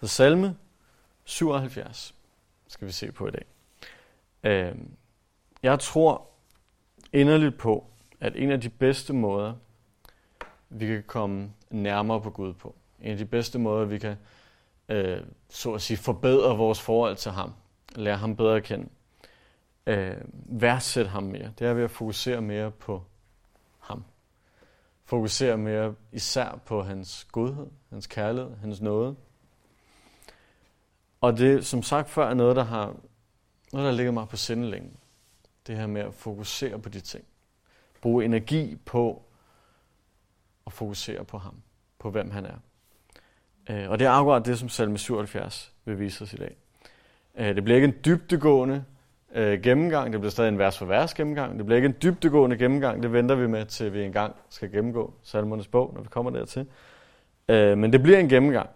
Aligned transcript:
Så 0.00 0.06
salme 0.06 0.56
77 1.24 2.14
skal 2.68 2.86
vi 2.86 2.92
se 2.92 3.12
på 3.12 3.26
i 3.26 3.30
dag. 3.30 3.44
Øh, 4.44 4.74
jeg 5.62 5.80
tror 5.80 6.26
inderligt 7.12 7.58
på, 7.58 7.86
at 8.20 8.36
en 8.36 8.50
af 8.50 8.60
de 8.60 8.68
bedste 8.68 9.12
måder, 9.12 9.54
vi 10.68 10.86
kan 10.86 11.04
komme 11.06 11.52
nærmere 11.70 12.20
på 12.20 12.30
Gud 12.30 12.52
på, 12.52 12.74
en 13.00 13.10
af 13.10 13.18
de 13.18 13.24
bedste 13.24 13.58
måder, 13.58 13.84
vi 13.84 13.98
kan 13.98 14.16
øh, 14.88 15.20
så 15.48 15.72
at 15.72 15.82
sige, 15.82 15.96
forbedre 15.96 16.56
vores 16.56 16.80
forhold 16.80 17.16
til 17.16 17.32
ham, 17.32 17.54
lære 17.94 18.16
ham 18.16 18.36
bedre 18.36 18.56
at 18.56 18.62
kende, 18.62 18.88
øh, 19.86 20.16
værdsætte 20.32 21.10
ham 21.10 21.22
mere, 21.22 21.52
det 21.58 21.66
er 21.66 21.74
ved 21.74 21.84
at 21.84 21.90
fokusere 21.90 22.40
mere 22.40 22.70
på 22.70 23.02
ham. 23.78 24.04
Fokusere 25.04 25.56
mere 25.56 25.94
især 26.12 26.60
på 26.66 26.82
hans 26.82 27.24
godhed, 27.32 27.66
hans 27.90 28.06
kærlighed, 28.06 28.56
hans 28.56 28.80
nåde. 28.80 29.16
Og 31.20 31.38
det, 31.38 31.66
som 31.66 31.82
sagt 31.82 32.10
før, 32.10 32.30
er 32.30 32.34
noget, 32.34 32.56
der 32.56 32.64
har 32.64 32.94
noget, 33.72 33.86
der 33.86 33.92
ligger 33.92 34.12
mig 34.12 34.28
på 34.28 34.36
sindelængen. 34.36 34.96
Det 35.66 35.76
her 35.76 35.86
med 35.86 36.00
at 36.00 36.14
fokusere 36.14 36.78
på 36.78 36.88
de 36.88 37.00
ting. 37.00 37.24
Bruge 38.00 38.24
energi 38.24 38.76
på 38.84 39.22
at 40.66 40.72
fokusere 40.72 41.24
på 41.24 41.38
ham, 41.38 41.54
på 41.98 42.10
hvem 42.10 42.30
han 42.30 42.46
er. 42.46 42.56
Øh, 43.70 43.90
og 43.90 43.98
det 43.98 44.06
er 44.06 44.10
akkurat 44.10 44.46
det, 44.46 44.58
som 44.58 44.68
salme 44.68 44.98
77 44.98 45.72
vil 45.84 45.98
vise 45.98 46.22
os 46.24 46.32
i 46.32 46.36
dag. 46.36 46.56
Øh, 47.36 47.54
det 47.54 47.64
bliver 47.64 47.76
ikke 47.76 47.88
en 47.88 47.94
dybdegående 48.04 48.84
øh, 49.34 49.62
gennemgang, 49.62 50.12
det 50.12 50.20
bliver 50.20 50.30
stadig 50.30 50.48
en 50.48 50.58
vers 50.58 50.78
for 50.78 50.86
vers 50.86 51.14
gennemgang. 51.14 51.58
Det 51.58 51.66
bliver 51.66 51.76
ikke 51.76 51.86
en 51.86 51.96
dybdegående 52.02 52.56
gennemgang, 52.56 53.02
det 53.02 53.12
venter 53.12 53.34
vi 53.34 53.46
med, 53.46 53.66
til 53.66 53.92
vi 53.92 54.04
engang 54.04 54.34
skal 54.48 54.70
gennemgå 54.70 55.14
salmernes 55.22 55.68
bog, 55.68 55.92
når 55.94 56.02
vi 56.02 56.08
kommer 56.08 56.30
dertil. 56.30 56.66
Men 57.48 57.92
det 57.92 58.02
bliver 58.02 58.18
en 58.18 58.28
gennemgang, 58.28 58.70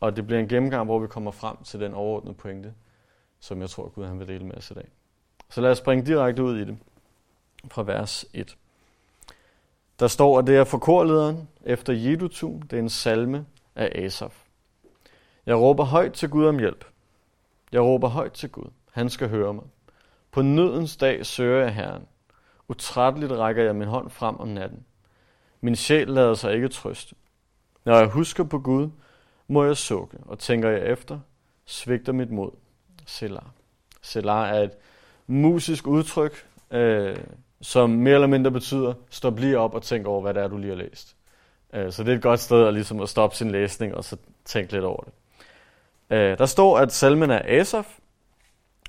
og 0.00 0.16
det 0.16 0.26
bliver 0.26 0.40
en 0.40 0.48
gennemgang, 0.48 0.84
hvor 0.84 0.98
vi 0.98 1.06
kommer 1.06 1.30
frem 1.30 1.56
til 1.64 1.80
den 1.80 1.94
overordnede 1.94 2.34
pointe, 2.34 2.74
som 3.40 3.60
jeg 3.60 3.70
tror, 3.70 3.88
Gud 3.88 4.04
han 4.04 4.18
vil 4.18 4.28
dele 4.28 4.44
med 4.44 4.56
os 4.56 4.70
i 4.70 4.74
dag. 4.74 4.88
Så 5.50 5.60
lad 5.60 5.70
os 5.70 5.78
springe 5.78 6.06
direkte 6.06 6.42
ud 6.42 6.58
i 6.58 6.64
det, 6.64 6.78
fra 7.68 7.82
vers 7.82 8.24
1. 8.32 8.56
Der 9.98 10.06
står, 10.06 10.38
at 10.38 10.46
det 10.46 10.56
er 10.56 10.64
for 10.64 10.78
korlederen 10.78 11.48
efter 11.64 11.92
Jedutun, 11.92 12.60
det 12.60 12.72
er 12.72 12.78
en 12.78 12.88
salme 12.88 13.46
af 13.74 14.04
Asaf. 14.04 14.44
Jeg 15.46 15.56
råber 15.56 15.84
højt 15.84 16.12
til 16.12 16.28
Gud 16.28 16.46
om 16.46 16.58
hjælp. 16.58 16.84
Jeg 17.72 17.80
råber 17.80 18.08
højt 18.08 18.32
til 18.32 18.50
Gud. 18.50 18.70
Han 18.92 19.10
skal 19.10 19.28
høre 19.28 19.54
mig. 19.54 19.64
På 20.30 20.42
nødens 20.42 20.96
dag 20.96 21.26
søger 21.26 21.64
jeg 21.64 21.74
Herren. 21.74 22.06
Utrætteligt 22.68 23.32
rækker 23.32 23.64
jeg 23.64 23.76
min 23.76 23.88
hånd 23.88 24.10
frem 24.10 24.36
om 24.36 24.48
natten. 24.48 24.84
Min 25.60 25.76
sjæl 25.76 26.08
lader 26.08 26.34
sig 26.34 26.54
ikke 26.54 26.68
trøste. 26.68 27.14
Når 27.84 27.96
jeg 27.96 28.06
husker 28.06 28.44
på 28.44 28.58
Gud, 28.58 28.90
må 29.48 29.64
jeg 29.64 29.76
sukke, 29.76 30.16
og 30.26 30.38
tænker 30.38 30.70
jeg 30.70 30.86
efter, 30.86 31.18
svigter 31.64 32.12
mit 32.12 32.30
mod. 32.30 32.50
Selar. 33.06 33.50
Selar 34.02 34.46
er 34.46 34.62
et 34.62 34.72
musisk 35.26 35.86
udtryk, 35.86 36.46
øh, 36.70 37.16
som 37.60 37.90
mere 37.90 38.14
eller 38.14 38.26
mindre 38.26 38.50
betyder, 38.50 38.94
stop 39.10 39.38
lige 39.38 39.58
op 39.58 39.74
og 39.74 39.82
tænk 39.82 40.06
over, 40.06 40.20
hvad 40.20 40.34
det 40.34 40.42
er, 40.42 40.48
du 40.48 40.56
lige 40.56 40.70
har 40.70 40.76
læst. 40.76 41.16
Øh, 41.72 41.92
så 41.92 42.04
det 42.04 42.12
er 42.12 42.16
et 42.16 42.22
godt 42.22 42.40
sted 42.40 42.66
at, 42.66 42.74
ligesom 42.74 43.00
at 43.00 43.08
stoppe 43.08 43.36
sin 43.36 43.50
læsning 43.50 43.94
og 43.94 44.04
så 44.04 44.16
tænke 44.44 44.72
lidt 44.72 44.84
over 44.84 45.02
det. 45.02 45.12
Øh, 46.10 46.38
der 46.38 46.46
står, 46.46 46.78
at 46.78 46.92
salmen 46.92 47.30
er 47.30 47.42
Asaf, 47.44 47.98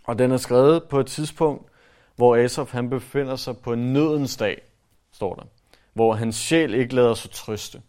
og 0.04 0.20
den 0.20 0.32
er 0.32 0.38
skrevet 0.38 0.84
på 0.84 1.00
et 1.00 1.08
tidspunkt, 1.08 1.72
hvor 2.16 2.36
Asaf 2.36 2.72
han 2.72 2.90
befinder 2.90 3.36
sig 3.36 3.58
på 3.58 3.76
nødens 3.76 4.38
dag, 4.38 4.62
står 5.12 5.36
der. 5.36 5.44
Hvor 5.94 6.14
hans 6.14 6.36
sjæl 6.36 6.74
ikke 6.74 6.96
lader 6.96 7.14
sig 7.14 7.32
trøste, 7.32 7.82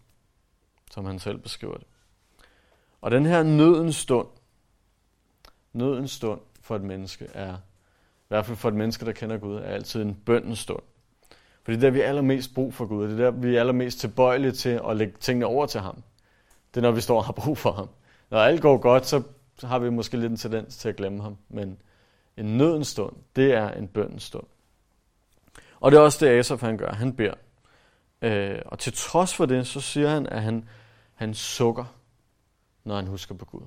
som 0.91 1.05
han 1.05 1.19
selv 1.19 1.37
beskriver 1.37 1.77
det. 1.77 1.87
Og 3.01 3.11
den 3.11 3.25
her 3.25 3.43
nødens 3.43 3.95
stund, 3.95 4.27
nødens 5.73 6.11
stund 6.11 6.41
for 6.61 6.75
et 6.75 6.81
menneske 6.81 7.27
er, 7.33 7.55
i 7.55 8.27
hvert 8.27 8.45
fald 8.45 8.57
for 8.57 8.69
et 8.69 8.75
menneske, 8.75 9.05
der 9.05 9.11
kender 9.11 9.37
Gud, 9.37 9.55
er 9.55 9.61
altid 9.61 10.01
en 10.01 10.15
bøndens 10.25 10.59
stund. 10.59 10.81
For 11.63 11.71
det 11.71 11.77
er 11.77 11.81
der, 11.81 11.89
vi 11.89 12.01
er 12.01 12.07
allermest 12.07 12.53
brug 12.53 12.73
for 12.73 12.85
Gud. 12.85 13.07
Det 13.07 13.13
er 13.13 13.17
der, 13.17 13.31
vi 13.31 13.55
er 13.55 13.59
allermest 13.59 13.99
tilbøjelige 13.99 14.51
til 14.51 14.81
at 14.89 14.97
lægge 14.97 15.13
tingene 15.19 15.45
over 15.45 15.65
til 15.65 15.81
ham. 15.81 16.03
Det 16.73 16.77
er, 16.77 16.81
når 16.81 16.91
vi 16.91 17.01
står 17.01 17.17
og 17.17 17.25
har 17.25 17.33
brug 17.33 17.57
for 17.57 17.71
ham. 17.71 17.89
Når 18.29 18.39
alt 18.39 18.61
går 18.61 18.77
godt, 18.77 19.05
så 19.05 19.23
har 19.63 19.79
vi 19.79 19.89
måske 19.89 20.17
lidt 20.17 20.31
en 20.31 20.37
tendens 20.37 20.77
til 20.77 20.89
at 20.89 20.95
glemme 20.95 21.23
ham. 21.23 21.37
Men 21.49 21.77
en 22.37 22.57
nødens 22.57 22.87
stund, 22.87 23.15
det 23.35 23.53
er 23.53 23.71
en 23.71 23.87
bøndens 23.87 24.23
stund. 24.23 24.47
Og 25.79 25.91
det 25.91 25.97
er 25.97 26.01
også 26.01 26.25
det, 26.25 26.31
Asaf 26.31 26.61
han 26.61 26.77
gør. 26.77 26.91
Han 26.91 27.13
beder. 27.13 27.33
Øh, 28.21 28.59
og 28.65 28.79
til 28.79 28.93
trods 28.93 29.35
for 29.35 29.45
det, 29.45 29.67
så 29.67 29.81
siger 29.81 30.09
han, 30.09 30.27
at 30.27 30.41
han, 30.41 30.69
han 31.13 31.33
sukker, 31.33 31.85
når 32.89 32.95
han 32.95 33.07
husker 33.07 33.35
på 33.35 33.45
Gud. 33.45 33.61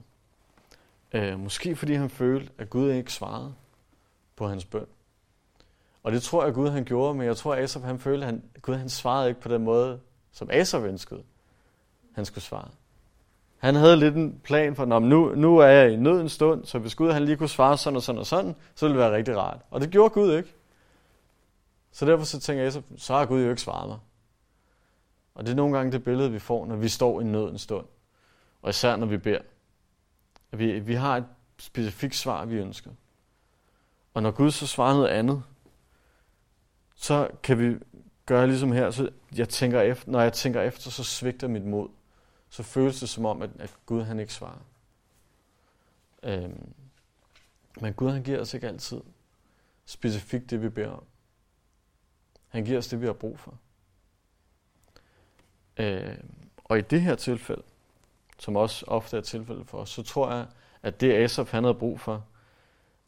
Øh, 1.13 1.41
måske 1.41 1.77
fordi 1.77 1.95
han 1.95 2.11
følte, 2.11 2.53
at 2.59 2.71
Gud 2.71 2.91
ikke 2.91 3.13
svarede 3.13 3.55
på 4.37 4.49
hans 4.49 4.65
bøn. 4.65 4.87
Og 6.03 6.13
det 6.13 6.23
tror 6.23 6.45
jeg, 6.45 6.55
Gud 6.55 6.69
han 6.69 6.85
gjorde, 6.85 7.15
men 7.15 7.27
jeg 7.27 7.37
tror, 7.37 7.55
at 7.55 7.63
Asaf 7.63 7.83
han 7.83 7.99
følte, 7.99 8.27
at 8.27 8.33
han, 8.33 8.43
Gud 8.63 8.75
han 8.75 8.89
svarede 8.89 9.29
ikke 9.29 9.41
på 9.41 9.49
den 9.49 9.65
måde, 9.65 10.01
som 10.33 10.51
Asaf 10.53 10.83
ønskede, 10.83 11.23
han 12.13 12.25
skulle 12.25 12.45
svare. 12.45 12.69
Han 13.59 13.75
havde 13.75 13.97
lidt 13.97 14.17
en 14.17 14.41
plan 14.45 14.77
for, 14.77 14.97
at 14.97 15.03
nu, 15.03 15.35
nu 15.35 15.59
er 15.59 15.67
jeg 15.67 15.93
i 15.93 15.97
nød 15.97 16.21
en 16.21 16.29
stund, 16.29 16.65
så 16.65 16.79
hvis 16.79 16.95
Gud 16.95 17.13
han 17.13 17.25
lige 17.25 17.37
kunne 17.37 17.49
svare 17.49 17.79
sådan 17.79 17.97
og 17.97 18.03
sådan 18.03 18.19
og 18.19 18.27
sådan, 18.27 18.55
så 18.75 18.87
ville 18.87 19.01
det 19.01 19.07
være 19.07 19.17
rigtig 19.17 19.37
rart. 19.37 19.61
Og 19.71 19.81
det 19.81 19.91
gjorde 19.91 20.15
Gud 20.15 20.37
ikke. 20.37 20.55
Så 21.93 22.07
derfor 22.07 22.25
så 22.25 22.41
tænker 22.41 22.67
Asaf, 22.67 22.83
så 22.97 23.15
har 23.15 23.27
Gud 23.27 23.43
jo 23.43 23.51
ikke 23.51 23.63
svaret 23.63 23.89
mig. 23.89 23.99
Og 25.35 25.45
det 25.45 25.53
er 25.53 25.57
nogle 25.57 25.77
gange 25.77 25.93
det 25.93 26.05
billede, 26.05 26.33
vi 26.33 26.39
får, 26.39 26.67
når 26.67 26.77
vi 26.77 26.89
står 26.89 27.21
i 27.21 27.25
nød 27.25 27.51
en 27.51 27.59
stund. 27.59 27.87
Og 28.63 28.71
især 28.71 28.97
når 28.97 29.07
vi 29.07 29.17
beder. 29.17 29.41
Vi, 30.51 30.81
vi 30.81 30.95
har 30.95 31.17
et 31.17 31.27
specifikt 31.59 32.15
svar, 32.15 32.45
vi 32.45 32.57
ønsker. 32.57 32.91
Og 34.15 34.23
når 34.23 34.31
Gud 34.31 34.51
så 34.51 34.67
svarer 34.67 34.95
noget 34.95 35.09
andet, 35.09 35.43
så 36.95 37.31
kan 37.43 37.59
vi 37.59 37.79
gøre 38.27 38.47
ligesom 38.47 38.73
her, 38.73 38.91
så 38.91 39.11
jeg 39.37 39.49
tænker 39.49 39.81
efter, 39.81 40.11
når 40.11 40.21
jeg 40.21 40.33
tænker 40.33 40.61
efter, 40.61 40.91
så 40.91 41.05
svigter 41.05 41.49
mit 41.49 41.65
mod. 41.65 41.89
Så 42.49 42.63
føles 42.63 43.01
det 43.01 43.09
som 43.09 43.25
om, 43.25 43.43
at, 43.43 43.51
at 43.59 43.75
Gud 43.87 44.03
han 44.03 44.21
ikke 44.21 44.33
svarer. 44.33 44.67
Øhm, 46.23 46.75
men 47.81 47.95
Gud 47.95 48.11
han 48.11 48.23
giver 48.23 48.41
os 48.41 48.55
ikke 48.55 48.69
altid 48.69 49.01
specifikt 49.85 50.51
det, 50.51 50.63
vi 50.63 50.69
beder 50.69 50.91
om. 50.91 51.05
Han 52.49 52.65
giver 52.65 52.79
os 52.79 52.89
det, 52.89 53.01
vi 53.01 53.07
har 53.07 53.13
brug 53.13 53.39
for. 53.39 53.59
Øh, 55.77 56.19
og 56.65 56.79
i 56.79 56.81
det 56.81 57.01
her 57.01 57.15
tilfælde, 57.15 57.63
som 58.43 58.57
også 58.57 58.85
ofte 58.89 59.17
er 59.17 59.21
tilfældet 59.21 59.67
for 59.67 59.79
os, 59.79 59.91
så 59.91 60.03
tror 60.03 60.33
jeg, 60.33 60.47
at 60.83 61.01
det 61.01 61.13
Asaf 61.13 61.51
han 61.51 61.65
havde 61.65 61.75
brug 61.75 62.01
for, 62.01 62.25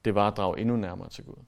det 0.04 0.14
var 0.14 0.28
at 0.28 0.36
drage 0.36 0.60
endnu 0.60 0.76
nærmere 0.76 1.08
til 1.08 1.24
Gud. 1.24 1.44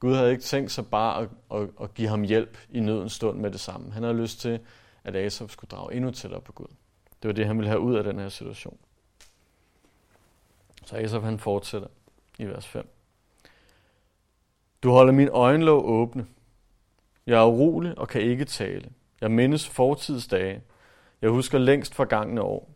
Gud 0.00 0.14
havde 0.14 0.30
ikke 0.30 0.42
tænkt 0.42 0.70
sig 0.70 0.86
bare 0.86 1.22
at, 1.22 1.28
at, 1.54 1.68
at 1.80 1.94
give 1.94 2.08
ham 2.08 2.22
hjælp 2.22 2.58
i 2.70 2.80
nødens 2.80 3.12
stund 3.12 3.38
med 3.38 3.50
det 3.50 3.60
samme. 3.60 3.92
Han 3.92 4.02
havde 4.02 4.16
lyst 4.16 4.40
til, 4.40 4.60
at 5.04 5.16
Asaf 5.16 5.50
skulle 5.50 5.68
drage 5.68 5.94
endnu 5.94 6.10
tættere 6.10 6.40
på 6.40 6.52
Gud. 6.52 6.66
Det 7.22 7.28
var 7.28 7.32
det, 7.32 7.46
han 7.46 7.56
ville 7.56 7.68
have 7.68 7.80
ud 7.80 7.94
af 7.94 8.04
den 8.04 8.18
her 8.18 8.28
situation. 8.28 8.78
Så 10.84 10.96
Asaf 10.96 11.22
han 11.22 11.38
fortsætter 11.38 11.88
i 12.38 12.44
vers 12.44 12.66
5. 12.66 12.88
Du 14.82 14.90
holder 14.90 15.12
min 15.12 15.28
øjenlåg 15.28 15.84
åbne. 15.84 16.26
Jeg 17.26 17.40
er 17.40 17.46
urolig 17.46 17.98
og 17.98 18.08
kan 18.08 18.20
ikke 18.20 18.44
tale. 18.44 18.90
Jeg 19.20 19.30
mindes 19.30 19.68
fortidsdage. 19.68 20.62
Jeg 21.24 21.32
husker 21.32 21.58
længst 21.58 21.94
forgangne 21.94 22.42
år. 22.42 22.70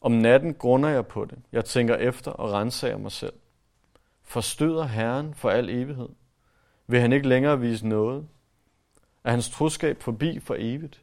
Om 0.00 0.12
natten 0.12 0.54
grunder 0.54 0.88
jeg 0.88 1.06
på 1.06 1.24
det. 1.24 1.38
Jeg 1.52 1.64
tænker 1.64 1.94
efter 1.94 2.30
og 2.30 2.52
renser 2.52 2.96
mig 2.96 3.12
selv. 3.12 3.32
Forstøder 4.22 4.84
Herren 4.84 5.34
for 5.34 5.50
al 5.50 5.70
evighed? 5.70 6.08
Vil 6.86 7.00
han 7.00 7.12
ikke 7.12 7.28
længere 7.28 7.60
vise 7.60 7.86
noget? 7.86 8.28
Er 9.24 9.30
hans 9.30 9.50
troskab 9.50 10.02
forbi 10.02 10.40
for 10.40 10.56
evigt? 10.58 11.02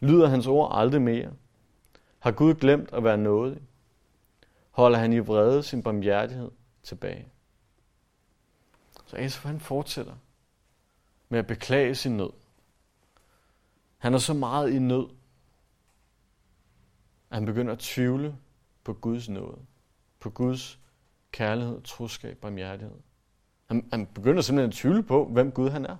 Lyder 0.00 0.28
hans 0.28 0.46
ord 0.46 0.70
aldrig 0.74 1.02
mere? 1.02 1.32
Har 2.18 2.30
Gud 2.30 2.54
glemt 2.54 2.92
at 2.92 3.04
være 3.04 3.18
nådig? 3.18 3.62
Holder 4.70 4.98
han 4.98 5.12
i 5.12 5.18
vrede 5.18 5.62
sin 5.62 5.82
barmhjertighed 5.82 6.50
tilbage? 6.82 7.28
Så 9.06 9.16
Asaf 9.16 9.44
han 9.44 9.60
fortsætter 9.60 10.14
med 11.28 11.38
at 11.38 11.46
beklage 11.46 11.94
sin 11.94 12.16
nød. 12.16 12.30
Han 13.98 14.14
er 14.14 14.18
så 14.18 14.34
meget 14.34 14.70
i 14.70 14.78
nød, 14.78 15.06
at 17.34 17.38
han 17.40 17.46
begynder 17.46 17.72
at 17.72 17.78
tvivle 17.78 18.36
på 18.84 18.92
Guds 18.92 19.28
nåde, 19.28 19.58
på 20.20 20.30
Guds 20.30 20.78
kærlighed, 21.32 21.82
troskab, 21.82 22.38
barmhjertighed. 22.38 22.96
Han, 23.66 23.88
han 23.92 24.06
begynder 24.06 24.42
simpelthen 24.42 24.68
at 24.68 24.74
tvivle 24.74 25.02
på, 25.02 25.24
hvem 25.24 25.52
Gud 25.52 25.70
han 25.70 25.86
er. 25.86 25.96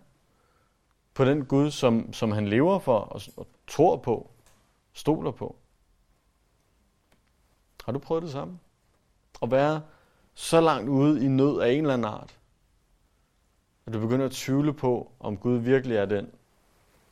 På 1.15 1.25
den 1.25 1.45
Gud, 1.45 1.71
som, 1.71 2.13
som 2.13 2.33
han 2.33 2.49
lever 2.49 2.79
for 2.79 2.99
og, 2.99 3.21
og 3.37 3.47
tror 3.67 3.97
på, 3.97 4.31
stoler 4.93 5.31
på. 5.31 5.57
Har 7.85 7.93
du 7.93 7.99
prøvet 7.99 8.23
det 8.23 8.31
samme? 8.31 8.59
At 9.43 9.51
være 9.51 9.83
så 10.35 10.61
langt 10.61 10.89
ude 10.89 11.25
i 11.25 11.29
nød 11.29 11.61
af 11.61 11.73
en 11.73 11.81
eller 11.81 11.95
anden 11.95 12.13
art, 12.13 12.39
at 13.87 13.93
du 13.93 14.01
begynder 14.01 14.27
at 14.27 14.33
tvivle 14.33 14.73
på, 14.73 15.13
om 15.21 15.37
Gud 15.37 15.59
virkelig 15.59 15.97
er 15.97 16.07
den, 16.07 16.31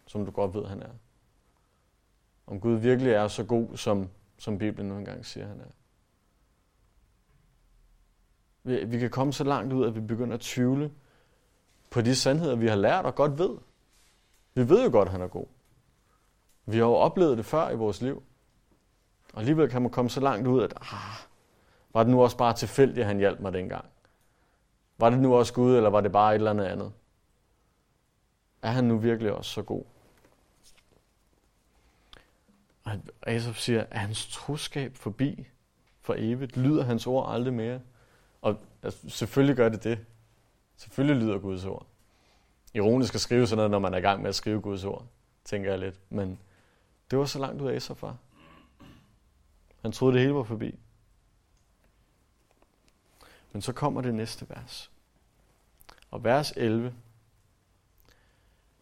som 0.07 0.25
du 0.25 0.31
godt 0.31 0.55
ved, 0.55 0.65
han 0.67 0.83
er. 0.83 0.91
Om 2.47 2.61
Gud 2.61 2.75
virkelig 2.75 3.13
er 3.13 3.29
så 3.29 3.45
god, 3.45 3.77
som, 3.77 4.09
som 4.39 4.59
Bibelen 4.59 4.89
nogle 4.89 5.05
gange 5.05 5.25
siger, 5.25 5.47
han 5.47 5.61
er. 5.61 5.71
Vi, 8.63 8.85
vi 8.85 8.99
kan 8.99 9.11
komme 9.11 9.33
så 9.33 9.45
langt 9.45 9.73
ud, 9.73 9.87
at 9.87 9.95
vi 9.95 10.01
begynder 10.01 10.35
at 10.35 10.41
tvivle 10.41 10.93
på 11.91 12.01
de 12.01 12.17
sandheder, 12.17 12.57
vi 12.57 12.69
har 12.69 12.77
lært 12.77 13.05
og 13.05 13.15
godt 13.15 13.39
ved. 13.39 13.59
Vi 14.55 14.69
ved 14.69 14.85
jo 14.85 14.91
godt, 14.91 15.09
at 15.09 15.13
han 15.13 15.21
er 15.21 15.29
god. 15.29 15.47
Vi 16.67 16.77
har 16.77 16.85
jo 16.85 16.95
oplevet 16.95 17.37
det 17.37 17.47
før 17.47 17.71
i 17.71 17.77
vores 17.77 18.03
liv. 18.03 18.23
Og 19.33 19.39
alligevel 19.39 19.71
kan 19.71 19.83
man 19.83 19.91
komme 19.91 20.11
så 20.11 20.21
langt 20.21 20.49
ud, 20.49 20.63
at 20.63 20.75
ah, 20.77 21.27
var 21.93 22.03
det 22.03 22.13
nu 22.13 22.23
også 22.23 22.37
bare 22.37 22.55
tilfældigt, 22.55 22.99
at 22.99 23.07
han 23.07 23.19
hjalp 23.19 23.41
mig 23.41 23.53
dengang? 23.53 23.85
Var 24.99 25.11
det 25.11 25.19
nu 25.19 25.35
også 25.35 25.55
Gud, 25.55 25.77
eller 25.77 25.91
var 25.91 26.01
det 26.01 26.13
bare 26.13 26.31
et 26.31 26.35
eller 26.35 26.51
andet 26.51 26.65
andet? 26.65 26.93
Er 28.63 28.71
han 28.71 28.85
nu 28.85 28.99
virkelig 28.99 29.33
også 29.33 29.51
så 29.51 29.63
god? 29.63 29.85
Og 32.85 32.99
Asaf 33.23 33.57
siger, 33.57 33.85
er 33.91 33.99
hans 33.99 34.27
troskab 34.27 34.97
forbi 34.97 35.47
for 36.01 36.15
evigt? 36.19 36.57
Lyder 36.57 36.85
hans 36.85 37.07
ord 37.07 37.35
aldrig 37.35 37.55
mere? 37.55 37.81
Og 38.43 38.61
altså, 38.83 39.09
selvfølgelig 39.09 39.57
gør 39.57 39.69
det 39.69 39.85
det. 39.85 40.07
Selvfølgelig 40.77 41.23
lyder 41.23 41.39
Guds 41.39 41.65
ord. 41.65 41.87
Ironisk 42.75 43.15
at 43.15 43.21
skrive 43.21 43.47
sådan 43.47 43.57
noget, 43.57 43.71
når 43.71 43.79
man 43.79 43.95
er 43.95 43.99
i 43.99 44.01
gang 44.01 44.23
med 44.23 44.29
at 44.29 44.35
skrive 44.35 44.61
Guds 44.61 44.85
ord, 44.85 45.07
tænker 45.45 45.71
jeg 45.71 45.79
lidt. 45.79 46.01
Men 46.11 46.39
det 47.11 47.19
var 47.19 47.25
så 47.25 47.39
langt 47.39 47.63
ud 47.63 47.69
af 47.69 47.75
Asaf 47.75 48.03
var. 48.03 48.17
Han 49.83 49.93
troede, 49.93 50.15
det 50.15 50.21
hele 50.21 50.35
var 50.35 50.43
forbi. 50.43 50.79
Men 53.53 53.63
så 53.63 53.73
kommer 53.73 54.01
det 54.01 54.15
næste 54.15 54.49
vers. 54.49 54.91
Og 56.11 56.25
vers 56.25 56.53
11, 56.57 56.95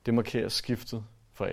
det 0.06 0.14
markerer 0.14 0.49
skiftet 0.49 1.05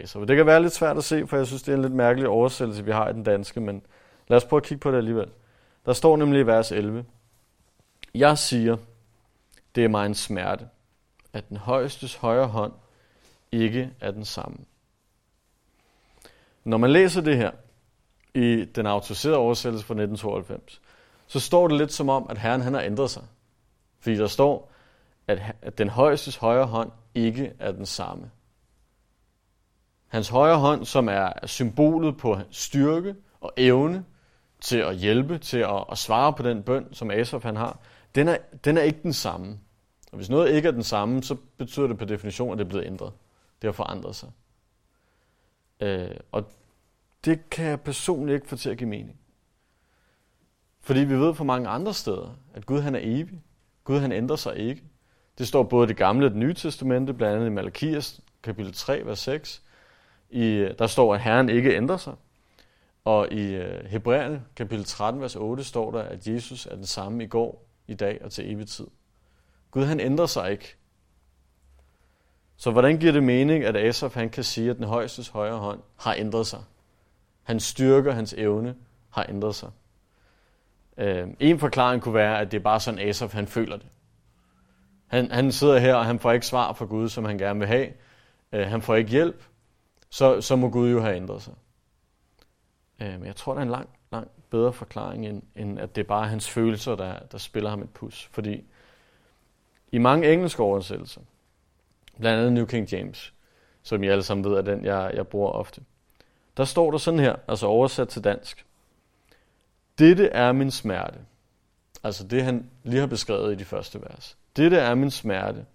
for 0.08 0.26
Det 0.26 0.38
kan 0.38 0.46
være 0.46 0.62
lidt 0.62 0.74
svært 0.74 0.98
at 0.98 1.04
se, 1.04 1.28
for 1.28 1.38
jeg 1.38 1.48
synes, 1.48 1.64
det 1.64 1.72
er 1.72 1.76
en 1.76 1.82
lidt 1.82 1.94
mærkelig 1.94 2.30
oversættelse, 2.30 2.86
vi 2.86 2.92
har 2.92 3.10
i 3.10 3.14
den 3.14 3.24
danske, 3.24 3.60
men 3.62 3.82
lad 4.28 4.38
os 4.38 4.46
prøve 4.46 4.58
at 4.58 4.64
kigge 4.64 4.80
på 4.80 4.92
det 4.92 4.98
alligevel. 4.98 5.28
Der 5.86 5.94
står 5.94 6.18
nemlig 6.18 6.40
i 6.42 6.48
vers 6.48 6.72
11, 6.72 7.06
Jeg 8.16 8.38
siger, 8.38 8.78
det 9.76 9.84
er 9.84 9.88
mig 9.88 10.06
en 10.06 10.16
smerte, 10.16 10.68
at 11.34 11.50
den 11.50 11.58
højestes 11.58 12.16
højre 12.16 12.48
hånd 12.48 12.74
ikke 13.52 13.90
er 14.00 14.12
den 14.12 14.26
samme. 14.26 14.58
Når 16.64 16.78
man 16.78 16.92
læser 16.92 17.22
det 17.22 17.38
her 17.38 17.52
i 18.34 18.66
den 18.66 18.86
autoriserede 18.86 19.38
oversættelse 19.38 19.86
fra 19.86 19.94
1992, 19.94 20.82
så 21.28 21.40
står 21.40 21.68
det 21.68 21.78
lidt 21.78 21.94
som 21.94 22.10
om, 22.10 22.28
at 22.30 22.38
Herren 22.38 22.62
han 22.62 22.74
har 22.74 22.82
ændret 22.82 23.10
sig. 23.10 23.24
Fordi 24.00 24.16
der 24.16 24.28
står, 24.28 24.72
at 25.28 25.78
den 25.78 25.90
højestes 25.90 26.36
højre 26.36 26.66
hånd 26.66 26.92
ikke 27.16 27.54
er 27.60 27.72
den 27.72 27.86
samme. 27.86 28.32
Hans 30.08 30.30
højre 30.30 30.58
hånd, 30.58 30.86
som 30.86 31.10
er 31.10 31.30
symbolet 31.46 32.18
på 32.18 32.38
styrke 32.52 33.16
og 33.42 33.54
evne 33.58 34.06
til 34.62 34.78
at 34.78 34.96
hjælpe, 34.96 35.38
til 35.38 35.58
at, 35.58 35.86
at 35.92 35.98
svare 35.98 36.34
på 36.34 36.44
den 36.44 36.64
bøn, 36.64 36.94
som 36.94 37.12
Asaf 37.12 37.44
han 37.44 37.56
har, 37.56 37.80
den 38.16 38.28
er, 38.28 38.38
den 38.64 38.78
er 38.78 38.82
ikke 38.82 39.00
den 39.04 39.14
samme. 39.14 39.60
Og 40.12 40.18
hvis 40.18 40.30
noget 40.30 40.52
ikke 40.52 40.68
er 40.68 40.72
den 40.72 40.84
samme, 40.84 41.24
så 41.24 41.36
betyder 41.58 41.88
det 41.88 41.98
per 41.98 42.06
definition, 42.06 42.52
at 42.52 42.58
det 42.58 42.66
er 42.66 42.70
blevet 42.70 42.86
ændret. 42.86 43.14
Det 43.62 43.68
har 43.68 43.72
forandret 43.72 44.16
sig. 44.16 44.30
Øh, 45.80 46.10
og 46.32 46.46
det 47.26 47.50
kan 47.50 47.66
jeg 47.66 47.82
personligt 47.82 48.36
ikke 48.36 48.48
få 48.48 48.56
til 48.56 48.70
at 48.70 48.78
give 48.78 48.90
mening. 48.90 49.20
Fordi 50.82 51.00
vi 51.00 51.20
ved 51.20 51.34
fra 51.34 51.44
mange 51.44 51.70
andre 51.70 51.94
steder, 51.94 52.38
at 52.54 52.66
Gud 52.66 52.82
han 52.82 52.96
er 52.96 53.00
evig. 53.04 53.42
Gud 53.84 54.00
han 54.00 54.12
ændrer 54.12 54.36
sig 54.36 54.58
ikke. 54.58 54.84
Det 55.38 55.48
står 55.48 55.64
både 55.64 55.86
i 55.86 55.88
det 55.88 55.98
gamle 55.98 56.26
og 56.26 56.32
det 56.32 56.40
nye 56.40 56.54
testamente, 56.54 57.14
blandt 57.14 57.36
andet 57.36 57.48
i 57.48 57.54
Malakias 57.54 58.22
kapitel 58.44 58.74
3, 58.74 59.06
vers 59.06 59.20
6. 59.20 59.64
I, 60.30 60.70
der 60.80 60.88
står, 60.88 61.16
at 61.16 61.22
Herren 61.22 61.50
ikke 61.50 61.76
ændrer 61.76 61.98
sig. 61.98 62.14
Og 63.06 63.32
i 63.32 63.56
øh, 63.56 63.86
Hebræerne 63.86 64.44
kapitel 64.56 64.86
13, 64.86 65.22
vers 65.22 65.36
8 65.36 65.64
står 65.64 65.92
der, 65.92 66.02
at 66.02 66.28
Jesus 66.28 66.66
er 66.66 66.76
den 66.76 66.86
samme 66.86 67.24
i 67.24 67.28
går, 67.28 67.68
i 67.88 67.94
dag 67.94 68.20
og 68.24 68.32
til 68.32 68.52
evig 68.52 68.68
tid. 68.68 68.88
Gud 69.72 69.84
han 69.84 70.00
ændrer 70.00 70.26
sig 70.26 70.52
ikke. 70.52 70.76
Så 72.58 72.72
hvordan 72.72 72.98
giver 72.98 73.12
det 73.12 73.24
mening, 73.24 73.64
at 73.64 73.76
Asaf 73.76 74.14
han 74.14 74.30
kan 74.30 74.44
sige, 74.44 74.70
at 74.70 74.78
den 74.78 74.86
højestes 74.86 75.28
højre 75.28 75.58
hånd 75.58 75.80
har 76.00 76.14
ændret 76.14 76.48
sig? 76.48 76.64
Hans 77.44 77.64
styrke, 77.64 78.14
hans 78.14 78.34
evne 78.34 78.76
har 79.10 79.26
ændret 79.30 79.56
sig. 79.56 79.70
Øh, 80.98 81.28
en 81.40 81.60
forklaring 81.60 82.02
kunne 82.02 82.14
være, 82.14 82.40
at 82.40 82.52
det 82.52 82.58
er 82.58 82.64
bare 82.64 82.80
sådan, 82.80 83.00
Asaf 83.00 83.34
han 83.34 83.48
føler 83.48 83.78
det. 83.78 83.88
Han, 85.08 85.32
han 85.32 85.52
sidder 85.52 85.78
her, 85.78 85.96
og 85.96 86.06
han 86.06 86.20
får 86.20 86.32
ikke 86.32 86.46
svar 86.46 86.74
fra 86.74 86.86
Gud, 86.86 87.10
som 87.10 87.26
han 87.26 87.38
gerne 87.38 87.60
vil 87.60 87.68
have. 87.68 87.94
Øh, 88.52 88.68
han 88.68 88.82
får 88.82 88.96
ikke 88.96 89.12
hjælp. 89.12 89.44
Så, 90.10 90.42
så 90.42 90.56
må 90.56 90.70
Gud 90.70 90.92
jo 90.92 91.02
have 91.02 91.16
ændret 91.16 91.42
sig. 91.42 91.54
Øh, 93.02 93.14
men 93.20 93.26
jeg 93.26 93.36
tror, 93.36 93.54
der 93.54 93.60
er 93.60 93.64
en 93.64 93.72
lang, 93.72 93.90
lang 94.12 94.32
bedre 94.50 94.74
forklaring, 94.74 95.28
end, 95.28 95.42
end 95.56 95.80
at 95.80 95.96
det 95.96 96.02
er 96.02 96.08
bare 96.08 96.28
hans 96.28 96.50
følelser, 96.50 96.96
der, 96.96 97.20
der 97.32 97.38
spiller 97.38 97.70
ham 97.70 97.82
et 97.82 97.90
pus. 97.90 98.30
Fordi 98.32 98.64
i 99.92 99.98
mange 99.98 100.34
engelske 100.34 100.64
oversættelser, 100.64 101.22
blandt 102.20 102.40
andet 102.40 102.54
New 102.54 102.66
King 102.66 102.92
James, 102.92 103.34
som 103.84 104.04
I 104.04 104.08
alle 104.08 104.24
sammen 104.24 104.46
ved 104.46 104.58
er 104.58 104.62
den, 104.62 104.86
jeg, 104.86 105.12
jeg 105.14 105.28
bruger 105.28 105.52
ofte, 105.52 105.82
der 106.58 106.66
står 106.66 106.92
der 106.92 106.98
sådan 106.98 107.20
her, 107.20 107.36
altså 107.48 107.68
oversat 107.68 108.08
til 108.08 108.24
dansk. 108.24 108.66
Dette 110.00 110.28
er 110.28 110.52
min 110.52 110.72
smerte. 110.72 111.20
Altså 112.04 112.28
det, 112.28 112.44
han 112.44 112.70
lige 112.84 113.00
har 113.00 113.08
beskrevet 113.08 113.54
i 113.54 113.56
de 113.56 113.66
første 113.66 114.02
vers. 114.02 114.38
Dette 114.56 114.78
er 114.78 114.96
min 114.96 115.12
smerte, 115.12 115.66